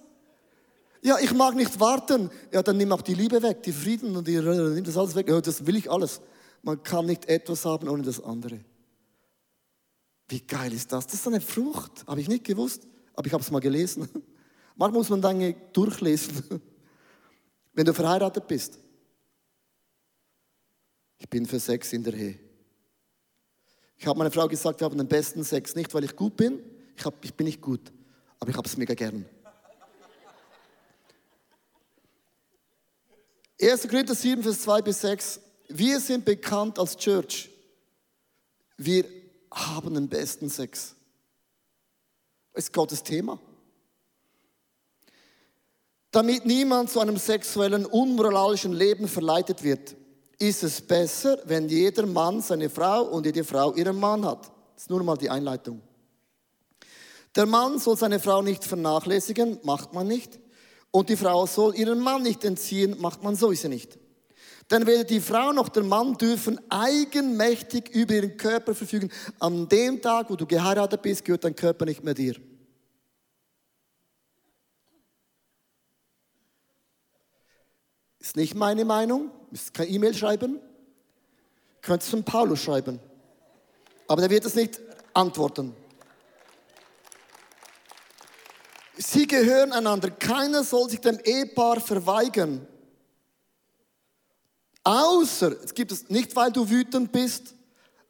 Ja, 1.00 1.18
ich 1.18 1.33
mag 1.33 1.54
nicht 1.54 1.80
warten. 1.80 2.30
Ja, 2.52 2.62
dann 2.62 2.76
nimm 2.76 2.92
auch 2.92 3.00
die 3.00 3.14
Liebe 3.14 3.42
weg, 3.42 3.62
die 3.62 3.72
Frieden 3.72 4.14
und 4.14 4.28
die, 4.28 4.38
nimm 4.38 4.85
das 4.85 4.98
alles 4.98 5.14
weg. 5.14 5.26
Ja, 5.26 5.40
das 5.40 5.64
will 5.64 5.76
ich 5.76 5.90
alles. 5.90 6.20
Man 6.61 6.83
kann 6.83 7.06
nicht 7.06 7.26
etwas 7.26 7.64
haben 7.64 7.88
ohne 7.88 8.02
das 8.02 8.22
andere. 8.22 8.61
Wie 10.28 10.42
geil 10.42 10.74
ist 10.74 10.92
das? 10.92 11.06
Das 11.06 11.14
ist 11.14 11.26
eine 11.26 11.40
Frucht. 11.40 12.04
Habe 12.06 12.20
ich 12.20 12.28
nicht 12.28 12.44
gewusst, 12.44 12.87
aber 13.14 13.26
ich 13.26 13.33
habe 13.33 13.42
es 13.42 13.50
mal 13.50 13.61
gelesen. 13.61 14.11
Manchmal 14.76 14.98
muss 14.98 15.09
man 15.09 15.22
Dinge 15.22 15.56
durchlesen. 15.72 16.61
Wenn 17.72 17.87
du 17.87 17.94
verheiratet 17.94 18.46
bist, 18.46 18.78
ich 21.18 21.28
bin 21.28 21.46
für 21.46 21.61
Sex 21.61 21.92
in 21.92 22.02
der 22.02 22.14
Ehe. 22.14 22.38
Ich 23.96 24.06
habe 24.06 24.18
meiner 24.18 24.30
Frau 24.30 24.48
gesagt, 24.48 24.80
wir 24.80 24.87
haben 24.87 24.96
den 24.96 25.09
besten 25.09 25.44
Sex, 25.44 25.74
nicht 25.74 25.92
weil 25.92 26.04
ich 26.04 26.16
gut 26.16 26.37
bin, 26.37 26.62
ich, 26.96 27.04
hab, 27.04 27.22
ich 27.24 27.35
bin 27.35 27.46
nicht 27.46 27.61
gut, 27.61 27.92
aber 28.38 28.50
ich 28.50 28.56
habe 28.56 28.66
es 28.66 28.76
mega 28.76 28.94
gern. 28.94 29.26
1. 33.61 33.88
Korinther 33.88 34.14
7, 34.14 34.42
Vers 34.42 34.62
2 34.62 34.83
bis 34.83 35.00
6. 35.02 35.40
Wir 35.68 36.00
sind 36.00 36.24
bekannt 36.24 36.78
als 36.78 36.96
Church. 36.96 37.50
Wir 38.78 39.04
haben 39.50 39.94
den 39.94 40.09
besten 40.09 40.48
Sex. 40.48 40.94
Ist 42.54 42.72
Gottes 42.72 43.02
Thema. 43.02 43.38
Damit 46.10 46.44
niemand 46.44 46.90
zu 46.90 47.00
einem 47.00 47.16
sexuellen, 47.16 47.86
unmoralischen 47.86 48.72
Leben 48.72 49.06
verleitet 49.06 49.62
wird, 49.62 49.94
ist 50.38 50.64
es 50.64 50.80
besser, 50.80 51.38
wenn 51.44 51.68
jeder 51.68 52.06
Mann 52.06 52.40
seine 52.40 52.68
Frau 52.68 53.02
und 53.02 53.26
jede 53.26 53.44
Frau 53.44 53.74
ihren 53.74 53.98
Mann 53.98 54.24
hat. 54.24 54.50
Das 54.74 54.84
ist 54.84 54.90
nur 54.90 55.02
mal 55.04 55.16
die 55.16 55.30
Einleitung. 55.30 55.80
Der 57.36 57.46
Mann 57.46 57.78
soll 57.78 57.96
seine 57.96 58.18
Frau 58.18 58.42
nicht 58.42 58.64
vernachlässigen, 58.64 59.58
macht 59.62 59.92
man 59.92 60.08
nicht. 60.08 60.40
Und 60.90 61.08
die 61.08 61.16
Frau 61.16 61.46
soll 61.46 61.76
ihren 61.76 62.00
Mann 62.00 62.22
nicht 62.22 62.44
entziehen, 62.44 62.96
macht 62.98 63.22
man 63.22 63.36
sowieso 63.36 63.68
nicht. 63.68 63.98
Denn 64.70 64.86
weder 64.86 65.04
die 65.04 65.20
Frau 65.20 65.52
noch 65.52 65.68
der 65.68 65.84
Mann 65.84 66.14
dürfen 66.14 66.60
eigenmächtig 66.68 67.90
über 67.90 68.14
ihren 68.14 68.36
Körper 68.36 68.74
verfügen. 68.74 69.10
An 69.38 69.68
dem 69.68 70.00
Tag, 70.00 70.30
wo 70.30 70.36
du 70.36 70.46
geheiratet 70.46 71.02
bist, 71.02 71.24
gehört 71.24 71.44
dein 71.44 71.54
Körper 71.54 71.84
nicht 71.84 72.02
mehr 72.02 72.14
dir. 72.14 72.34
Ist 78.20 78.37
nicht 78.37 78.54
meine 78.54 78.85
Meinung, 78.85 79.30
müsst 79.50 79.74
kein 79.74 79.92
E-Mail 79.92 80.14
schreiben. 80.14 80.61
Könnt 81.80 82.02
von 82.02 82.22
Paulus 82.22 82.62
schreiben. 82.62 83.00
Aber 84.06 84.20
der 84.20 84.30
wird 84.30 84.44
es 84.44 84.54
nicht 84.54 84.78
antworten. 85.14 85.74
Sie 88.98 89.26
gehören 89.26 89.72
einander. 89.72 90.11
Keiner 90.11 90.62
soll 90.62 90.90
sich 90.90 91.00
dem 91.00 91.18
Ehepaar 91.24 91.80
verweigern. 91.80 92.66
Außer, 94.85 95.52
es 95.64 95.72
gibt 95.72 95.92
es 95.92 96.11
nicht, 96.11 96.37
weil 96.37 96.52
du 96.52 96.68
wütend 96.68 97.12
bist, 97.12 97.54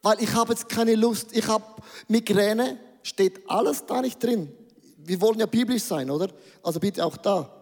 weil 0.01 0.21
ich 0.21 0.33
habe 0.33 0.53
jetzt 0.53 0.67
keine 0.67 0.95
Lust, 0.95 1.29
ich 1.31 1.47
habe 1.47 1.63
Migräne, 2.07 2.77
steht 3.03 3.49
alles 3.49 3.85
da 3.85 4.01
nicht 4.01 4.21
drin. 4.21 4.51
Wir 4.97 5.19
wollen 5.21 5.39
ja 5.39 5.45
biblisch 5.45 5.83
sein, 5.83 6.09
oder? 6.09 6.29
Also 6.61 6.79
bitte 6.79 7.05
auch 7.05 7.17
da. 7.17 7.60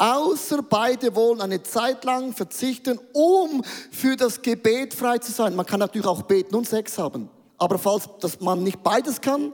Außer 0.00 0.62
beide 0.62 1.14
wollen 1.14 1.42
eine 1.42 1.62
Zeit 1.62 2.04
lang 2.06 2.32
verzichten, 2.32 2.98
um 3.12 3.62
für 3.90 4.16
das 4.16 4.40
Gebet 4.40 4.94
frei 4.94 5.18
zu 5.18 5.30
sein. 5.30 5.54
Man 5.54 5.66
kann 5.66 5.78
natürlich 5.78 6.06
auch 6.06 6.22
beten 6.22 6.54
und 6.54 6.66
Sex 6.66 6.96
haben. 6.96 7.28
Aber 7.58 7.78
falls 7.78 8.08
das 8.18 8.40
man 8.40 8.62
nicht 8.62 8.82
beides 8.82 9.20
kann, 9.20 9.52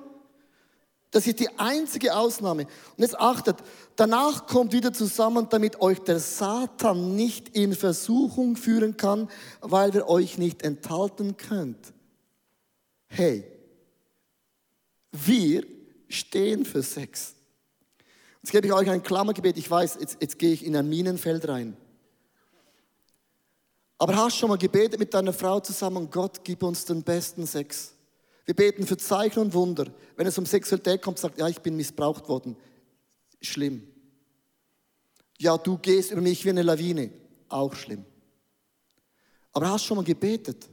das 1.11 1.27
ist 1.27 1.41
die 1.41 1.49
einzige 1.59 2.15
Ausnahme. 2.15 2.63
Und 2.63 2.99
jetzt 2.99 3.19
achtet, 3.19 3.57
danach 3.97 4.47
kommt 4.47 4.73
wieder 4.73 4.93
zusammen, 4.93 5.49
damit 5.51 5.81
euch 5.81 5.99
der 5.99 6.21
Satan 6.21 7.17
nicht 7.17 7.49
in 7.49 7.75
Versuchung 7.75 8.55
führen 8.55 8.97
kann, 8.97 9.29
weil 9.63 9.95
wir 9.95 10.09
euch 10.09 10.39
nicht 10.39 10.63
enthalten 10.63 11.37
könnt. 11.37 11.93
Hey, 13.09 13.43
wir 15.11 15.67
stehen 16.09 16.65
für 16.65 16.85
Sex. 16.85 17.36
Jetzt 18.47 18.53
gebe 18.53 18.69
ich 18.69 18.73
euch 18.73 18.89
ein 18.89 19.03
Klammergebet. 19.03 19.59
Ich 19.59 19.69
weiß, 19.69 19.99
jetzt, 19.99 20.19
jetzt 20.21 20.39
gehe 20.39 20.53
ich 20.53 20.65
in 20.65 20.77
ein 20.77 20.89
Minenfeld 20.89 21.49
rein. 21.49 21.77
Aber 23.99 24.15
hast 24.15 24.37
du 24.37 24.39
schon 24.39 24.51
mal 24.51 24.57
gebetet 24.57 25.01
mit 25.01 25.13
deiner 25.13 25.33
Frau 25.33 25.59
zusammen, 25.59 26.09
Gott, 26.09 26.45
gib 26.45 26.63
uns 26.63 26.85
den 26.85 27.03
besten 27.03 27.45
Sex. 27.45 27.93
Wir 28.45 28.55
beten 28.55 28.87
für 28.87 28.97
Zeichen 28.97 29.41
und 29.41 29.53
Wunder. 29.53 29.87
Wenn 30.15 30.29
es 30.29 30.39
um 30.39 30.47
Sexualität 30.47 31.03
kommt, 31.03 31.19
sagt, 31.19 31.41
ja, 31.41 31.49
ich 31.49 31.59
bin 31.59 31.75
missbraucht 31.75 32.29
worden. 32.29 32.57
Schlimm. 33.43 33.83
Ja, 35.39 35.59
du 35.59 35.77
gehst 35.79 36.13
über 36.13 36.21
mich 36.21 36.45
wie 36.45 36.51
eine 36.51 36.63
Lawine. 36.63 37.11
Auch 37.49 37.75
schlimm. 37.75 38.05
Aber 39.55 39.71
hast 39.71 39.87
du 39.87 39.89
schon 39.89 39.97
mal 39.97 40.05
gebetet, 40.05 40.69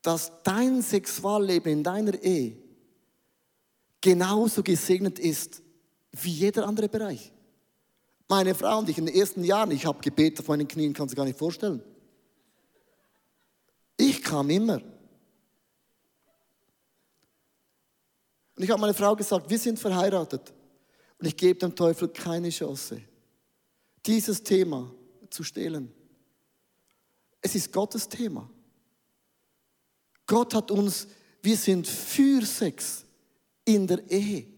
dass 0.00 0.32
dein 0.42 0.80
Sexualleben 0.80 1.70
in 1.70 1.82
deiner 1.82 2.14
Ehe 2.22 2.56
genauso 4.00 4.62
gesegnet 4.62 5.18
ist 5.18 5.63
wie 6.22 6.30
jeder 6.30 6.66
andere 6.66 6.88
Bereich? 6.88 7.32
Meine 8.28 8.54
Frau 8.54 8.78
und 8.78 8.88
ich 8.88 8.98
in 8.98 9.06
den 9.06 9.14
ersten 9.14 9.44
Jahren, 9.44 9.70
ich 9.70 9.84
habe 9.84 10.00
gebetet 10.00 10.40
auf 10.40 10.48
meinen 10.48 10.68
Knien, 10.68 10.92
kannst 10.92 11.12
du 11.12 11.16
gar 11.16 11.24
nicht 11.24 11.38
vorstellen. 11.38 11.82
Ich 13.96 14.22
kam 14.22 14.48
immer. 14.50 14.80
Und 18.56 18.62
ich 18.62 18.70
habe 18.70 18.80
meine 18.80 18.94
Frau 18.94 19.14
gesagt, 19.16 19.50
wir 19.50 19.58
sind 19.58 19.78
verheiratet 19.78 20.52
und 21.18 21.26
ich 21.26 21.36
gebe 21.36 21.58
dem 21.58 21.74
Teufel 21.74 22.08
keine 22.08 22.50
Chance, 22.50 23.02
dieses 24.06 24.42
Thema 24.42 24.92
zu 25.28 25.42
stehlen. 25.42 25.92
Es 27.40 27.54
ist 27.54 27.72
Gottes 27.72 28.08
Thema. 28.08 28.48
Gott 30.26 30.54
hat 30.54 30.70
uns, 30.70 31.06
wir 31.42 31.56
sind 31.56 31.86
für 31.86 32.44
Sex 32.46 33.04
in 33.64 33.86
der 33.86 34.08
Ehe. 34.10 34.53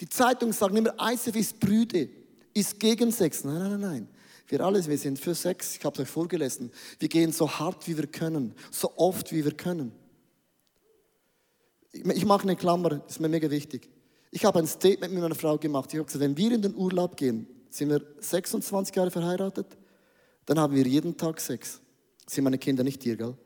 Die 0.00 0.08
Zeitungen 0.08 0.54
sagen 0.54 0.76
immer, 0.76 0.94
ICF 0.98 1.36
ist 1.36 1.60
Brüde, 1.60 2.08
ist 2.54 2.80
gegen 2.80 3.12
Sex. 3.12 3.44
Nein, 3.44 3.58
nein, 3.58 3.70
nein, 3.72 3.80
nein. 3.80 4.08
Wir 4.48 4.62
alle, 4.62 4.84
wir 4.84 4.98
sind 4.98 5.18
für 5.18 5.34
Sex. 5.34 5.76
Ich 5.76 5.84
habe 5.84 5.94
es 5.94 6.00
euch 6.00 6.08
vorgelesen. 6.08 6.72
Wir 6.98 7.08
gehen 7.08 7.32
so 7.32 7.48
hart, 7.48 7.86
wie 7.86 7.96
wir 7.96 8.06
können, 8.06 8.54
so 8.70 8.92
oft, 8.96 9.30
wie 9.30 9.44
wir 9.44 9.52
können. 9.52 9.92
Ich 11.92 12.24
mache 12.24 12.42
eine 12.42 12.56
Klammer, 12.56 12.90
das 12.90 13.12
ist 13.12 13.20
mir 13.20 13.28
mega 13.28 13.50
wichtig. 13.50 13.88
Ich 14.30 14.44
habe 14.44 14.58
ein 14.58 14.66
Statement 14.66 15.12
mit 15.12 15.22
meiner 15.22 15.34
Frau 15.34 15.58
gemacht. 15.58 15.92
Ich 15.92 15.98
habe 15.98 16.06
gesagt, 16.06 16.22
wenn 16.22 16.36
wir 16.36 16.52
in 16.52 16.62
den 16.62 16.74
Urlaub 16.74 17.16
gehen, 17.16 17.46
sind 17.68 17.90
wir 17.90 18.00
26 18.20 18.94
Jahre 18.94 19.10
verheiratet, 19.10 19.66
dann 20.46 20.58
haben 20.58 20.74
wir 20.74 20.86
jeden 20.86 21.16
Tag 21.16 21.40
Sex. 21.40 21.80
Sind 22.26 22.44
meine 22.44 22.58
Kinder 22.58 22.82
nicht 22.84 23.02
hier, 23.02 23.16
gell? 23.16 23.36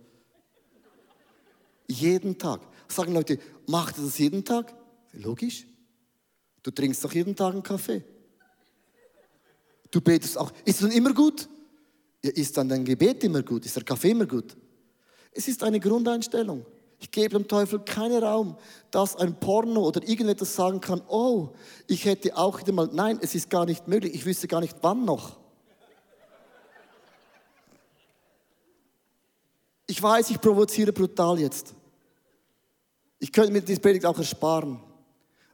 Jeden 1.89 2.39
Tag. 2.39 2.61
Sagen 2.89 3.13
Leute, 3.13 3.39
macht 3.67 3.99
ihr 3.99 4.05
das 4.05 4.19
jeden 4.19 4.45
Tag? 4.45 4.75
Logisch. 5.13 5.67
Du 6.65 6.71
trinkst 6.71 7.05
doch 7.05 7.13
jeden 7.13 7.37
Tag 7.37 7.53
einen 7.53 7.63
Kaffee. 7.63 8.03
Du 9.91 10.01
betest 10.01 10.37
auch. 10.39 10.51
Ist 10.65 10.77
es 10.77 10.81
dann 10.81 10.91
immer 10.91 11.13
gut? 11.13 11.49
Ja, 12.25 12.31
ist 12.31 12.57
dann 12.57 12.69
dein 12.69 12.85
Gebet 12.85 13.23
immer 13.23 13.43
gut? 13.43 13.67
Ist 13.67 13.77
der 13.77 13.85
Kaffee 13.85 14.11
immer 14.11 14.27
gut? 14.27 14.57
Es 15.31 15.47
ist 15.47 15.63
eine 15.63 15.79
Grundeinstellung. 15.79 16.65
Ich 16.99 17.11
gebe 17.11 17.37
dem 17.37 17.47
Teufel 17.47 17.81
keinen 17.81 18.25
Raum, 18.25 18.57
dass 18.91 19.15
ein 19.17 19.39
Porno 19.39 19.87
oder 19.87 20.03
irgendetwas 20.09 20.57
sagen 20.57 20.81
kann, 20.81 21.03
oh, 21.07 21.51
ich 21.87 22.07
hätte 22.07 22.35
auch 22.35 22.59
wieder 22.61 22.73
mal, 22.73 22.89
nein, 22.91 23.19
es 23.21 23.35
ist 23.35 23.51
gar 23.51 23.67
nicht 23.67 23.87
möglich, 23.87 24.15
ich 24.15 24.25
wüsste 24.25 24.49
gar 24.49 24.63
nicht 24.63 24.77
wann 24.81 25.05
noch. 25.05 25.37
Ich 29.87 30.03
weiß, 30.03 30.31
ich 30.31 30.41
provoziere 30.41 30.95
brutal 30.95 31.39
jetzt. 31.39 31.75
Ich 33.19 33.31
könnte 33.31 33.53
mir 33.53 33.61
diese 33.61 33.81
Predigt 33.81 34.07
auch 34.07 34.17
ersparen, 34.17 34.81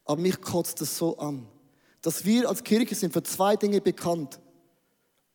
aber 0.04 0.20
mich 0.20 0.40
kotzt 0.40 0.80
es 0.80 0.96
so 0.96 1.16
an, 1.18 1.46
dass 2.02 2.24
wir 2.24 2.48
als 2.48 2.64
Kirche 2.64 2.94
sind 2.94 3.12
für 3.12 3.22
zwei 3.22 3.56
Dinge 3.56 3.80
bekannt. 3.80 4.40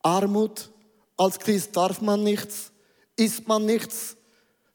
Armut, 0.01 0.71
als 1.17 1.39
Christ 1.39 1.75
darf 1.75 2.01
man 2.01 2.23
nichts, 2.23 2.71
isst 3.15 3.47
man 3.47 3.65
nichts, 3.65 4.17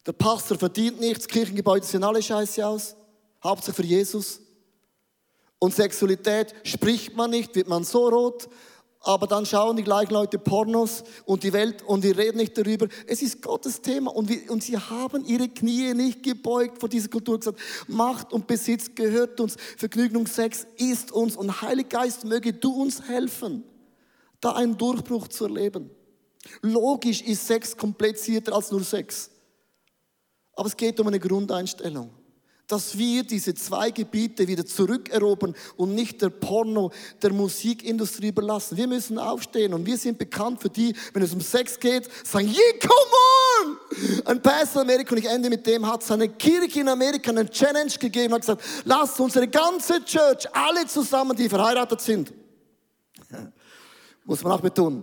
der 0.07 0.13
Pastor 0.13 0.59
verdient 0.59 0.99
nichts, 1.01 1.29
Kirchengebäude 1.29 1.85
sehen 1.85 2.05
alle 2.05 2.23
scheiße 2.23 2.67
aus, 2.67 2.97
hauptsächlich 3.45 3.87
für 3.87 3.95
Jesus. 3.95 4.41
Und 5.59 5.75
Sexualität 5.75 6.55
spricht 6.65 7.15
man 7.15 7.31
nicht, 7.31 7.55
wird 7.55 7.69
man 7.69 7.85
so 7.85 8.09
rot, 8.09 8.49
aber 9.03 9.27
dann 9.27 9.47
schauen 9.47 9.77
die 9.77 9.83
gleichen 9.83 10.13
Leute 10.13 10.39
Pornos 10.39 11.05
und 11.25 11.43
die 11.43 11.55
Welt 11.55 11.83
und 11.83 12.03
wir 12.03 12.19
reden 12.19 12.37
nicht 12.37 12.57
darüber. 12.57 12.87
Es 13.07 13.23
ist 13.23 13.41
Gottes 13.41 13.81
Thema 13.81 14.15
und, 14.15 14.29
wir, 14.29 14.51
und 14.51 14.63
sie 14.63 14.77
haben 14.77 15.25
ihre 15.25 15.49
Knie 15.49 15.95
nicht 15.95 16.23
gebeugt 16.23 16.79
vor 16.79 16.89
dieser 16.89 17.09
Kultur 17.09 17.39
gesagt, 17.39 17.59
Macht 17.89 18.33
und 18.33 18.47
Besitz 18.47 18.95
gehört 18.95 19.41
uns, 19.41 19.57
Vergnügen 19.79 20.27
Sex 20.27 20.67
ist 20.77 21.13
uns 21.13 21.37
und 21.37 21.63
Heiliger 21.63 22.01
Geist 22.01 22.25
möge 22.25 22.53
du 22.53 22.75
uns 22.75 23.03
helfen, 23.09 23.65
da 24.41 24.53
einen 24.53 24.77
Durchbruch 24.77 25.29
zu 25.29 25.45
erleben. 25.45 25.91
Logisch 26.61 27.23
ist 27.23 27.47
Sex 27.47 27.77
komplizierter 27.77 28.55
als 28.55 28.71
nur 28.71 28.85
Sex. 28.85 29.31
Aber 30.55 30.69
es 30.69 30.77
geht 30.77 31.01
um 31.01 31.07
eine 31.07 31.21
Grundeinstellung. 31.21 32.11
Dass 32.71 32.97
wir 32.97 33.25
diese 33.25 33.53
zwei 33.57 33.91
Gebiete 33.91 34.47
wieder 34.47 34.65
zurückerobern 34.65 35.57
und 35.77 35.93
nicht 35.93 36.23
der 36.23 36.31
Porno 36.31 36.93
der 37.21 37.33
Musikindustrie 37.33 38.29
überlassen. 38.29 38.77
Wir 38.77 38.87
müssen 38.87 39.19
aufstehen 39.19 39.75
und 39.75 39.85
wir 39.85 39.99
sind 39.99 40.19
bekannt 40.19 40.63
für 40.63 40.71
die, 40.71 40.95
wenn 41.13 41.21
es 41.21 41.35
um 41.35 41.41
Sex 41.41 41.81
geht, 41.81 42.09
sagen, 42.25 42.47
yeah, 42.47 42.79
come 42.81 43.77
on! 44.15 44.27
Ein 44.27 44.41
Pastor 44.41 44.83
in 44.83 44.89
Amerika, 44.89 45.17
und 45.17 45.19
ich 45.19 45.29
ende 45.29 45.51
mit 45.51 45.67
dem, 45.67 45.85
hat 45.85 46.05
seine 46.05 46.29
Kirche 46.29 46.83
in 46.83 46.89
Amerika 46.89 47.33
eine 47.33 47.51
Challenge 47.51 47.91
gegeben, 47.99 48.35
hat 48.35 48.43
gesagt, 48.43 48.63
lasst 48.85 49.19
unsere 49.19 49.49
ganze 49.49 50.05
Church, 50.05 50.47
alle 50.53 50.87
zusammen, 50.87 51.37
die 51.37 51.49
verheiratet 51.49 52.01
sind. 52.01 52.33
Muss 54.25 54.45
man 54.45 54.53
auch 54.53 54.61
betonen. 54.61 55.03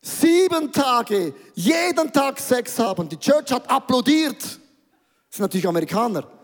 Sieben 0.00 0.70
Tage, 0.70 1.34
jeden 1.54 2.12
Tag 2.12 2.38
Sex 2.38 2.78
haben. 2.78 3.08
Die 3.08 3.18
Church 3.18 3.50
hat 3.50 3.68
applaudiert. 3.68 4.40
Das 4.40 4.58
sind 5.30 5.40
natürlich 5.40 5.66
Amerikaner. 5.66 6.39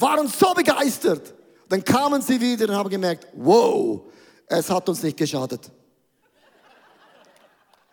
Waren 0.00 0.28
so 0.28 0.52
begeistert. 0.54 1.34
Dann 1.68 1.84
kamen 1.84 2.20
sie 2.22 2.40
wieder 2.40 2.68
und 2.68 2.74
haben 2.74 2.90
gemerkt, 2.90 3.26
wow, 3.34 4.02
es 4.46 4.68
hat 4.68 4.88
uns 4.88 5.02
nicht 5.02 5.16
geschadet. 5.16 5.70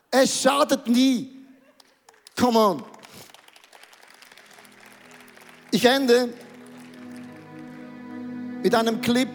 Es 0.09 0.41
schadet 0.41 0.87
nie. 0.87 1.45
Come 2.39 2.57
on. 2.57 2.83
Ich 5.69 5.85
ende 5.85 6.33
mit 8.63 8.73
einem 8.73 8.99
Clip. 9.01 9.29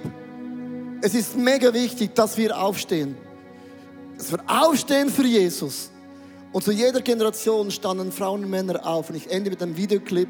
Es 1.02 1.14
ist 1.14 1.36
mega 1.36 1.72
wichtig, 1.72 2.14
dass 2.14 2.36
wir 2.36 2.58
aufstehen 2.58 3.16
dass 4.22 4.30
wir 4.30 4.40
aufstehen 4.46 5.10
für 5.10 5.26
Jesus. 5.26 5.90
Und 6.52 6.62
zu 6.62 6.70
jeder 6.70 7.00
Generation 7.00 7.72
standen 7.72 8.12
Frauen 8.12 8.44
und 8.44 8.50
Männer 8.50 8.86
auf. 8.86 9.10
Und 9.10 9.16
ich 9.16 9.28
ende 9.28 9.50
mit 9.50 9.60
einem 9.60 9.76
Videoclip, 9.76 10.28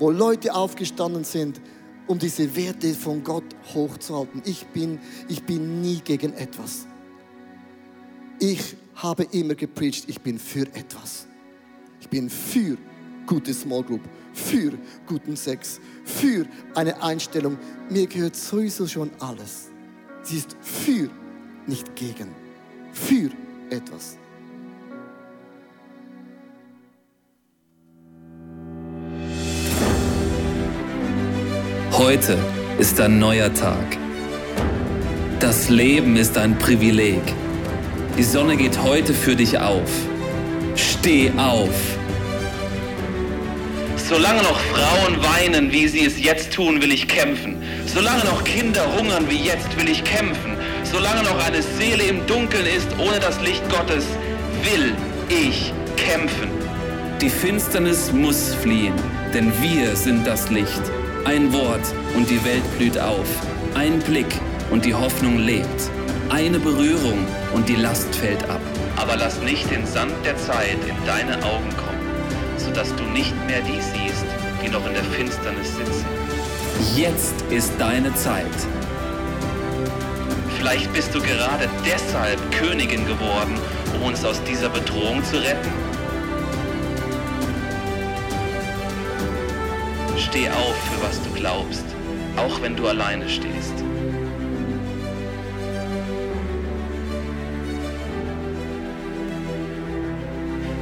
wo 0.00 0.10
Leute 0.10 0.52
aufgestanden 0.52 1.22
sind, 1.22 1.60
um 2.08 2.18
diese 2.18 2.56
Werte 2.56 2.92
von 2.94 3.22
Gott 3.22 3.44
hochzuhalten. 3.72 4.42
Ich 4.44 4.66
bin, 4.66 4.98
ich 5.28 5.44
bin 5.44 5.80
nie 5.80 6.00
gegen 6.02 6.32
etwas. 6.32 6.86
Ich 8.40 8.76
habe 8.96 9.24
immer 9.30 9.54
gepredigt, 9.54 10.06
ich 10.08 10.20
bin 10.20 10.38
für 10.38 10.62
etwas. 10.74 11.26
Ich 12.00 12.08
bin 12.08 12.28
für 12.28 12.76
gute 13.26 13.54
Small 13.54 13.84
Group, 13.84 14.00
für 14.32 14.72
guten 15.06 15.36
Sex, 15.36 15.78
für 16.04 16.46
eine 16.74 17.00
Einstellung. 17.02 17.58
Mir 17.90 18.06
gehört 18.06 18.34
sowieso 18.34 18.86
schon 18.86 19.10
alles. 19.20 19.68
Sie 20.22 20.38
ist 20.38 20.56
für, 20.62 21.10
nicht 21.66 21.94
gegen 21.94 22.28
für 22.92 23.30
etwas. 23.68 24.19
Heute 32.00 32.38
ist 32.78 32.98
ein 32.98 33.18
neuer 33.18 33.52
Tag. 33.52 33.98
Das 35.38 35.68
Leben 35.68 36.16
ist 36.16 36.38
ein 36.38 36.58
Privileg. 36.58 37.20
Die 38.16 38.22
Sonne 38.22 38.56
geht 38.56 38.82
heute 38.82 39.12
für 39.12 39.36
dich 39.36 39.58
auf. 39.58 39.90
Steh 40.76 41.30
auf. 41.36 41.74
Solange 44.08 44.42
noch 44.42 44.58
Frauen 44.58 45.22
weinen, 45.22 45.70
wie 45.72 45.88
sie 45.88 46.06
es 46.06 46.18
jetzt 46.18 46.54
tun, 46.54 46.80
will 46.80 46.90
ich 46.90 47.06
kämpfen. 47.06 47.62
Solange 47.84 48.24
noch 48.24 48.44
Kinder 48.44 48.86
hungern 48.96 49.26
wie 49.28 49.44
jetzt, 49.44 49.76
will 49.76 49.90
ich 49.90 50.02
kämpfen. 50.02 50.56
Solange 50.90 51.22
noch 51.22 51.44
eine 51.44 51.60
Seele 51.60 52.04
im 52.04 52.26
Dunkeln 52.26 52.64
ist, 52.64 52.88
ohne 52.98 53.20
das 53.20 53.38
Licht 53.42 53.62
Gottes, 53.68 54.06
will 54.62 54.94
ich 55.28 55.74
kämpfen. 55.98 56.48
Die 57.20 57.28
Finsternis 57.28 58.10
muss 58.10 58.54
fliehen, 58.54 58.94
denn 59.34 59.52
wir 59.60 59.94
sind 59.94 60.26
das 60.26 60.48
Licht. 60.48 60.80
Ein 61.24 61.52
Wort 61.52 61.82
und 62.16 62.30
die 62.30 62.42
Welt 62.44 62.62
blüht 62.78 62.98
auf. 62.98 63.28
Ein 63.74 63.98
Blick 64.00 64.40
und 64.70 64.84
die 64.84 64.94
Hoffnung 64.94 65.38
lebt. 65.38 65.90
Eine 66.30 66.58
Berührung 66.58 67.26
und 67.52 67.68
die 67.68 67.76
Last 67.76 68.14
fällt 68.14 68.42
ab. 68.48 68.60
Aber 68.96 69.16
lass 69.16 69.40
nicht 69.42 69.70
den 69.70 69.86
Sand 69.86 70.12
der 70.24 70.36
Zeit 70.38 70.78
in 70.88 70.96
deine 71.06 71.36
Augen 71.44 71.68
kommen, 71.76 72.00
sodass 72.56 72.94
du 72.96 73.02
nicht 73.04 73.34
mehr 73.46 73.60
die 73.60 73.80
siehst, 73.80 74.24
die 74.64 74.70
noch 74.70 74.86
in 74.86 74.94
der 74.94 75.04
Finsternis 75.04 75.76
sitzen. 75.76 76.06
Jetzt 76.96 77.34
ist 77.50 77.72
deine 77.78 78.14
Zeit. 78.14 78.46
Vielleicht 80.56 80.92
bist 80.92 81.14
du 81.14 81.20
gerade 81.20 81.68
deshalb 81.84 82.38
Königin 82.52 83.06
geworden, 83.06 83.58
um 83.94 84.02
uns 84.08 84.24
aus 84.24 84.42
dieser 84.44 84.70
Bedrohung 84.70 85.22
zu 85.24 85.36
retten. 85.36 85.89
Steh 90.30 90.48
auf, 90.48 90.76
für 90.76 91.02
was 91.02 91.20
du 91.24 91.30
glaubst, 91.30 91.84
auch 92.36 92.62
wenn 92.62 92.76
du 92.76 92.86
alleine 92.86 93.28
stehst. 93.28 93.74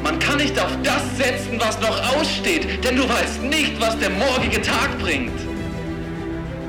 Man 0.03 0.19
kann 0.19 0.37
nicht 0.37 0.61
auf 0.61 0.77
das 0.83 1.03
setzen, 1.17 1.59
was 1.59 1.81
noch 1.81 2.15
aussteht, 2.15 2.85
denn 2.85 2.97
du 2.97 3.09
weißt 3.09 3.43
nicht, 3.45 3.81
was 3.81 3.99
der 3.99 4.11
morgige 4.11 4.61
Tag 4.61 4.99
bringt. 4.99 5.41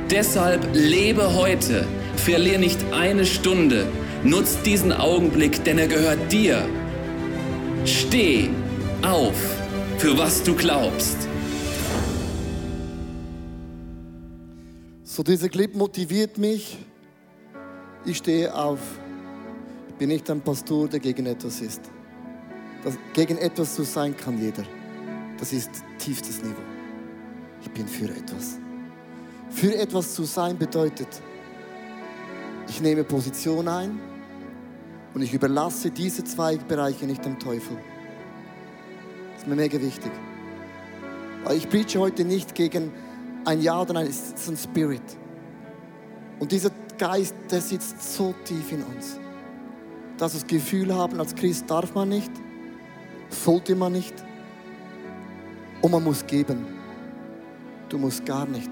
Deshalb 0.09 0.65
lebe 0.71 1.35
heute, 1.35 1.85
verlier 2.15 2.59
nicht 2.59 2.79
eine 2.93 3.25
Stunde, 3.25 3.87
nutz 4.23 4.61
diesen 4.61 4.93
Augenblick, 4.93 5.65
denn 5.65 5.79
er 5.79 5.87
gehört 5.87 6.31
dir. 6.31 6.63
Steh 7.83 8.49
auf, 9.01 9.35
für 9.97 10.17
was 10.17 10.43
du 10.43 10.55
glaubst. 10.55 11.28
So 15.19 15.23
dieser 15.23 15.49
Clip 15.49 15.75
motiviert 15.75 16.37
mich. 16.37 16.77
Ich 18.05 18.19
stehe 18.19 18.55
auf. 18.55 18.79
Ich 19.89 19.95
bin 19.95 20.07
nicht 20.07 20.29
ein 20.31 20.39
Pastor, 20.39 20.87
der 20.87 21.01
gegen 21.01 21.25
etwas 21.25 21.59
ist. 21.59 21.81
Das, 22.85 22.97
gegen 23.11 23.37
etwas 23.37 23.75
zu 23.75 23.83
sein 23.83 24.15
kann 24.15 24.41
jeder. 24.41 24.63
Das 25.37 25.51
ist 25.51 25.71
tiefstes 25.97 26.41
Niveau. 26.41 26.61
Ich 27.61 27.69
bin 27.71 27.85
für 27.85 28.05
etwas. 28.05 28.59
Für 29.49 29.75
etwas 29.75 30.15
zu 30.15 30.23
sein 30.23 30.57
bedeutet, 30.57 31.21
ich 32.69 32.79
nehme 32.79 33.03
Position 33.03 33.67
ein 33.67 33.99
und 35.13 35.21
ich 35.21 35.33
überlasse 35.33 35.91
diese 35.91 36.23
zwei 36.23 36.55
Bereiche 36.55 37.05
nicht 37.05 37.25
dem 37.25 37.37
Teufel. 37.37 37.75
Das 39.33 39.41
ist 39.41 39.49
mir 39.49 39.57
mega 39.57 39.81
wichtig. 39.81 40.13
Weil 41.43 41.57
ich 41.57 41.67
preache 41.67 41.99
heute 41.99 42.23
nicht 42.23 42.55
gegen 42.55 42.93
ein 43.45 43.61
Ja 43.61 43.81
oder 43.81 43.93
Nein, 43.93 44.07
es 44.07 44.33
ist 44.33 44.49
ein 44.49 44.57
Spirit. 44.57 45.01
Und 46.39 46.51
dieser 46.51 46.71
Geist, 46.97 47.35
der 47.49 47.61
sitzt 47.61 48.15
so 48.15 48.33
tief 48.43 48.71
in 48.71 48.83
uns. 48.83 49.19
Dass 50.17 50.33
wir 50.33 50.41
das 50.41 50.47
Gefühl 50.47 50.93
haben, 50.93 51.19
als 51.19 51.33
Christ 51.35 51.69
darf 51.69 51.93
man 51.95 52.09
nicht, 52.09 52.31
sollte 53.29 53.75
man 53.75 53.93
nicht 53.93 54.13
und 55.81 55.91
man 55.91 56.03
muss 56.03 56.25
geben. 56.25 56.65
Du 57.87 57.97
musst 57.97 58.25
gar 58.25 58.45
nicht. 58.45 58.69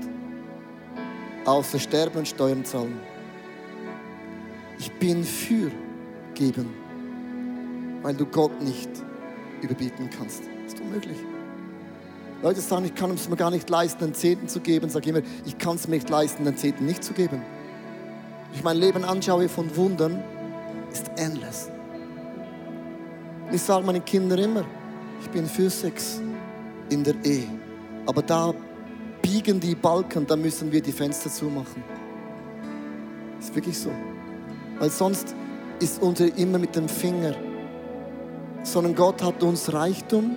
Außer 1.45 1.79
sterben 1.79 2.19
und 2.19 2.27
Steuern 2.27 2.65
zahlen. 2.65 2.99
Ich 4.79 4.91
bin 4.93 5.23
für 5.23 5.71
geben, 6.35 6.67
weil 8.03 8.13
du 8.13 8.25
Gott 8.25 8.61
nicht 8.61 8.89
überbieten 9.61 10.09
kannst. 10.15 10.41
Das 10.63 10.73
ist 10.73 10.81
unmöglich. 10.81 11.17
Leute 12.43 12.61
sagen, 12.61 12.85
ich 12.85 12.93
kann 12.93 13.11
es 13.11 13.27
mir 13.27 13.35
gar 13.35 13.49
nicht 13.49 13.69
leisten, 13.69 14.03
einen 14.03 14.13
Zehnten 14.13 14.47
zu 14.47 14.59
geben. 14.59 14.89
Sag 14.89 15.07
immer, 15.07 15.21
ich 15.45 15.57
kann 15.57 15.75
es 15.75 15.87
mir 15.87 15.95
nicht 15.95 16.09
leisten, 16.09 16.47
einen 16.47 16.57
Zehnten 16.57 16.85
nicht 16.85 17.03
zu 17.03 17.13
geben. 17.13 17.41
Wenn 17.41 18.55
ich 18.55 18.63
mein 18.63 18.77
Leben 18.77 19.03
anschaue 19.03 19.49
von 19.49 19.75
Wundern, 19.75 20.23
ist 20.91 21.09
endless. 21.15 21.69
Ich 23.51 23.61
sage 23.61 23.85
meinen 23.85 24.05
Kindern 24.05 24.39
immer, 24.39 24.65
ich 25.21 25.29
bin 25.29 25.47
für 25.47 25.69
Sex 25.69 26.21
in 26.89 27.03
der 27.03 27.15
Ehe. 27.23 27.47
Aber 28.05 28.21
da 28.21 28.53
biegen 29.21 29.59
die 29.59 29.73
Balken, 29.73 30.27
da 30.27 30.35
müssen 30.35 30.71
wir 30.71 30.81
die 30.81 30.91
Fenster 30.91 31.29
zumachen. 31.31 31.83
Ist 33.39 33.53
wirklich 33.55 33.77
so. 33.77 33.91
Weil 34.79 34.89
sonst 34.91 35.35
ist 35.79 36.01
unser 36.01 36.35
immer 36.37 36.59
mit 36.59 36.75
dem 36.75 36.87
Finger. 36.87 37.33
Sondern 38.63 38.95
Gott 38.95 39.23
hat 39.23 39.41
uns 39.43 39.73
Reichtum, 39.73 40.35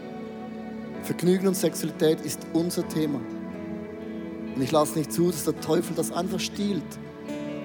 Vergnügen 1.03 1.49
und 1.49 1.55
Sexualität 1.55 2.21
ist 2.21 2.41
unser 2.53 2.87
Thema. 2.89 3.21
Und 4.55 4.63
ich 4.63 4.73
lasse 4.73 4.99
nicht 4.99 5.13
zu, 5.13 5.31
dass 5.31 5.45
der 5.45 5.59
Teufel 5.61 5.95
das 5.97 6.13
einfach 6.13 6.41
stiehlt 6.41 6.83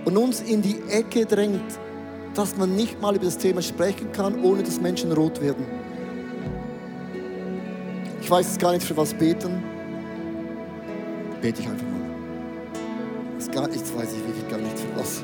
und 0.06 0.18
uns 0.18 0.42
in 0.42 0.62
die 0.62 0.82
Ecke 0.90 1.26
drängt, 1.26 1.80
dass 2.34 2.58
man 2.58 2.76
nicht 2.76 3.02
mal 3.02 3.16
über 3.16 3.26
das 3.26 3.38
Thema 3.38 3.62
sprechen 3.62 4.12
kann, 4.12 4.44
ohne 4.44 4.64
dass 4.64 4.80
Menschen 4.80 5.12
rot 5.12 5.42
werden. 5.42 5.66
Ich 8.22 8.30
weiß 8.30 8.48
jetzt 8.48 8.60
gar 8.60 8.74
nicht, 8.74 8.86
für 8.86 8.98
was 8.98 9.14
beten. 9.14 9.64
Bete 11.42 11.62
ich 11.62 11.68
einfach 11.68 11.86
mal. 11.86 11.96
Nichts 13.70 13.94
weiß 13.96 14.14
ich 14.14 14.28
wirklich 14.28 14.50
gar 14.50 14.60
nicht 14.60 14.78
für 14.78 15.00
was. 15.00 15.24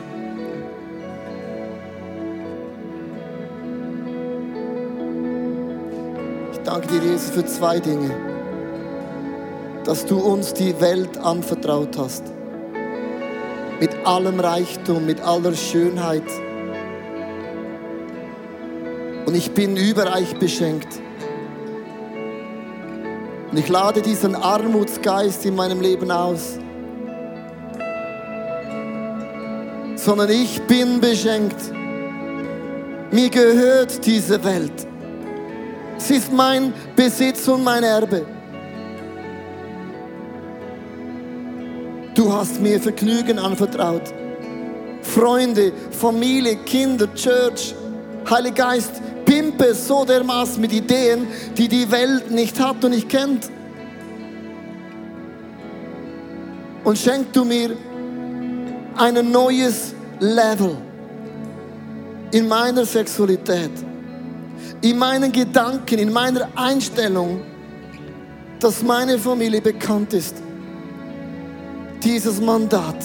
Danke 6.71 6.87
dir, 6.87 7.03
Jesus, 7.03 7.31
für 7.31 7.45
zwei 7.45 7.79
Dinge. 7.79 8.11
Dass 9.83 10.05
du 10.05 10.19
uns 10.19 10.53
die 10.53 10.79
Welt 10.79 11.17
anvertraut 11.17 11.97
hast. 11.97 12.23
Mit 13.79 13.93
allem 14.05 14.39
Reichtum, 14.39 15.05
mit 15.05 15.19
aller 15.19 15.53
Schönheit. 15.53 16.23
Und 19.25 19.35
ich 19.35 19.51
bin 19.51 19.75
überreich 19.75 20.37
beschenkt. 20.39 21.01
Und 23.51 23.57
ich 23.57 23.67
lade 23.67 24.01
diesen 24.01 24.35
Armutsgeist 24.35 25.45
in 25.45 25.55
meinem 25.55 25.81
Leben 25.81 26.09
aus. 26.09 26.57
Sondern 29.95 30.29
ich 30.29 30.61
bin 30.67 31.01
beschenkt. 31.01 31.57
Mir 33.11 33.29
gehört 33.29 34.05
diese 34.05 34.41
Welt. 34.45 34.90
Ist 36.11 36.33
mein 36.33 36.73
Besitz 36.93 37.47
und 37.47 37.63
mein 37.63 37.83
Erbe. 37.83 38.25
Du 42.13 42.33
hast 42.33 42.59
mir 42.59 42.81
Vergnügen 42.81 43.39
anvertraut. 43.39 44.13
Freunde, 45.01 45.71
Familie, 45.91 46.57
Kinder, 46.57 47.07
Church, 47.15 47.73
Heiliger 48.29 48.65
Geist, 48.65 49.01
pimpe 49.23 49.73
so 49.73 50.03
dermaßen 50.03 50.59
mit 50.59 50.73
Ideen, 50.73 51.27
die 51.57 51.69
die 51.69 51.89
Welt 51.89 52.29
nicht 52.29 52.59
hat 52.59 52.83
und 52.83 52.91
nicht 52.91 53.07
kennt. 53.07 53.49
Und 56.83 56.97
schenk 56.97 57.31
du 57.31 57.45
mir 57.45 57.77
ein 58.97 59.31
neues 59.31 59.95
Level 60.19 60.75
in 62.31 62.49
meiner 62.49 62.85
Sexualität, 62.85 63.71
in 64.81 64.97
meinen 64.97 65.31
Gedanken, 65.31 65.99
in 65.99 66.11
meiner 66.11 66.47
Einstellung, 66.55 67.41
dass 68.59 68.83
meine 68.83 69.17
Familie 69.17 69.61
bekannt 69.61 70.13
ist. 70.13 70.35
Dieses 72.03 72.41
Mandat 72.41 72.97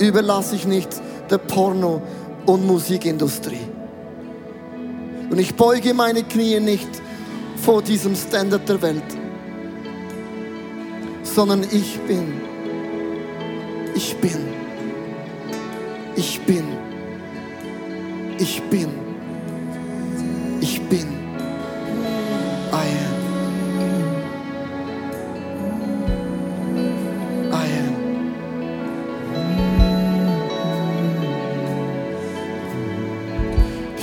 überlasse 0.00 0.56
ich 0.56 0.66
nicht 0.66 0.88
der 1.30 1.38
Porno- 1.38 2.02
und 2.46 2.66
Musikindustrie. 2.66 3.66
Und 5.30 5.38
ich 5.38 5.54
beuge 5.54 5.94
meine 5.94 6.22
Knie 6.24 6.60
nicht 6.60 6.88
vor 7.56 7.80
diesem 7.80 8.14
Standard 8.14 8.68
der 8.68 8.82
Welt, 8.82 9.02
sondern 11.22 11.62
ich 11.62 11.98
bin, 12.00 12.40
ich 13.94 14.16
bin, 14.16 14.38
ich 16.16 16.40
bin, 16.40 16.64
ich 18.38 18.62
bin, 18.64 18.88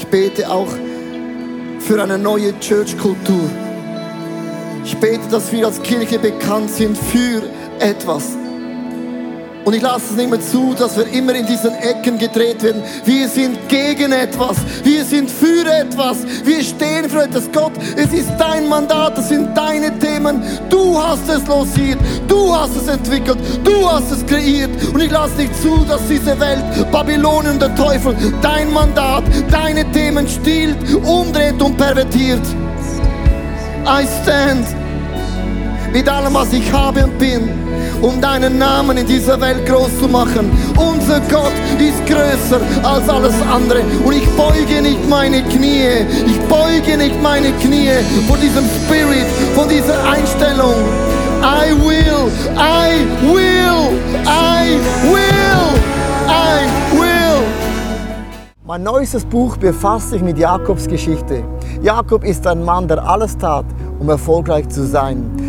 bete 0.10 0.50
auch 0.50 0.70
für 1.80 2.02
eine 2.02 2.18
neue 2.18 2.58
Church-Kultur. 2.60 3.50
Ich 4.84 4.98
bete, 4.98 5.28
dass 5.30 5.52
wir 5.52 5.68
als 5.68 5.82
Kirche 5.82 6.20
bekannt 6.20 6.70
sind 6.72 6.98
für 6.98 7.44
etwas. 7.80 8.39
Und 9.70 9.76
ich 9.76 9.84
lasse 9.84 10.06
es 10.10 10.16
nicht 10.16 10.32
mehr 10.32 10.42
zu, 10.42 10.74
dass 10.74 10.98
wir 10.98 11.06
immer 11.14 11.36
in 11.36 11.46
diesen 11.46 11.76
Ecken 11.76 12.18
gedreht 12.18 12.64
werden. 12.64 12.82
Wir 13.06 13.30
sind 13.30 13.70
gegen 13.70 14.12
etwas. 14.12 14.58
Wir 14.84 15.06
sind 15.06 15.30
für 15.30 15.64
etwas. 15.72 16.26
Wir 16.44 16.64
stehen 16.64 17.08
für 17.08 17.22
etwas. 17.22 17.44
Gott, 17.54 17.74
es 17.96 18.12
ist 18.12 18.32
dein 18.40 18.68
Mandat, 18.68 19.16
das 19.16 19.30
sind 19.30 19.56
deine 19.56 19.96
Themen. 20.00 20.42
Du 20.72 21.00
hast 21.00 21.30
es 21.30 21.46
losiert, 21.46 22.00
du 22.28 22.52
hast 22.52 22.78
es 22.78 22.88
entwickelt, 22.88 23.38
du 23.64 23.88
hast 23.88 24.12
es 24.12 24.26
kreiert. 24.26 24.72
Und 24.92 25.02
ich 25.02 25.12
lasse 25.12 25.36
nicht 25.36 25.56
zu, 25.62 25.86
dass 25.88 26.02
diese 26.10 26.40
Welt, 26.40 26.64
Babylon 26.92 27.46
und 27.46 27.62
der 27.62 27.76
Teufel, 27.76 28.16
dein 28.42 28.74
Mandat, 28.74 29.24
deine 29.52 29.86
Themen 29.92 30.28
stiehlt, 30.28 30.78
umdreht 31.04 31.62
und 31.62 31.78
pervertiert. 31.78 32.42
I 33.86 34.08
stand 34.24 34.66
mit 35.94 36.10
allem, 36.10 36.34
was 36.34 36.54
ich 36.54 36.74
habe 36.74 37.04
und 37.04 37.20
bin 37.20 37.59
um 38.02 38.22
deinen 38.22 38.58
Namen 38.58 38.98
in 38.98 39.08
dieser 39.08 39.40
Welt 39.42 39.66
groß 39.66 40.00
zu 40.00 40.08
machen. 40.08 40.52
Unser 40.78 41.20
Gott 41.22 41.54
ist 41.80 42.06
größer 42.06 42.60
als 42.84 43.10
alles 43.10 43.36
andere. 43.42 43.82
Und 44.04 44.16
ich 44.16 44.28
beuge 44.36 44.82
nicht 44.82 45.08
meine 45.10 45.42
Knie. 45.44 46.06
Ich 46.26 46.40
beuge 46.48 46.98
nicht 46.98 47.22
meine 47.22 47.52
Knie 47.54 47.92
vor 48.28 48.38
diesem 48.38 48.66
Spirit, 48.66 49.26
vor 49.56 49.68
dieser 49.68 49.98
Einstellung. 50.10 50.76
I 51.42 51.72
will, 51.72 52.30
I 52.58 53.06
will, 53.22 53.98
I 54.26 54.78
will, 55.04 55.80
I 56.28 56.68
will. 56.92 57.44
Mein 58.66 58.84
neuestes 58.84 59.26
Buch 59.26 59.58
befasst 59.58 60.12
sich 60.12 60.22
mit 60.22 60.38
Jakobs 60.38 60.86
Geschichte. 60.88 61.44
Jakob 61.82 62.24
ist 62.24 62.46
ein 62.46 62.64
Mann, 62.64 62.88
der 62.88 63.04
alles 63.04 63.38
tat, 63.38 63.66
um 64.00 64.10
erfolgreich 64.10 64.68
zu 64.70 64.86
sein. 64.86 65.49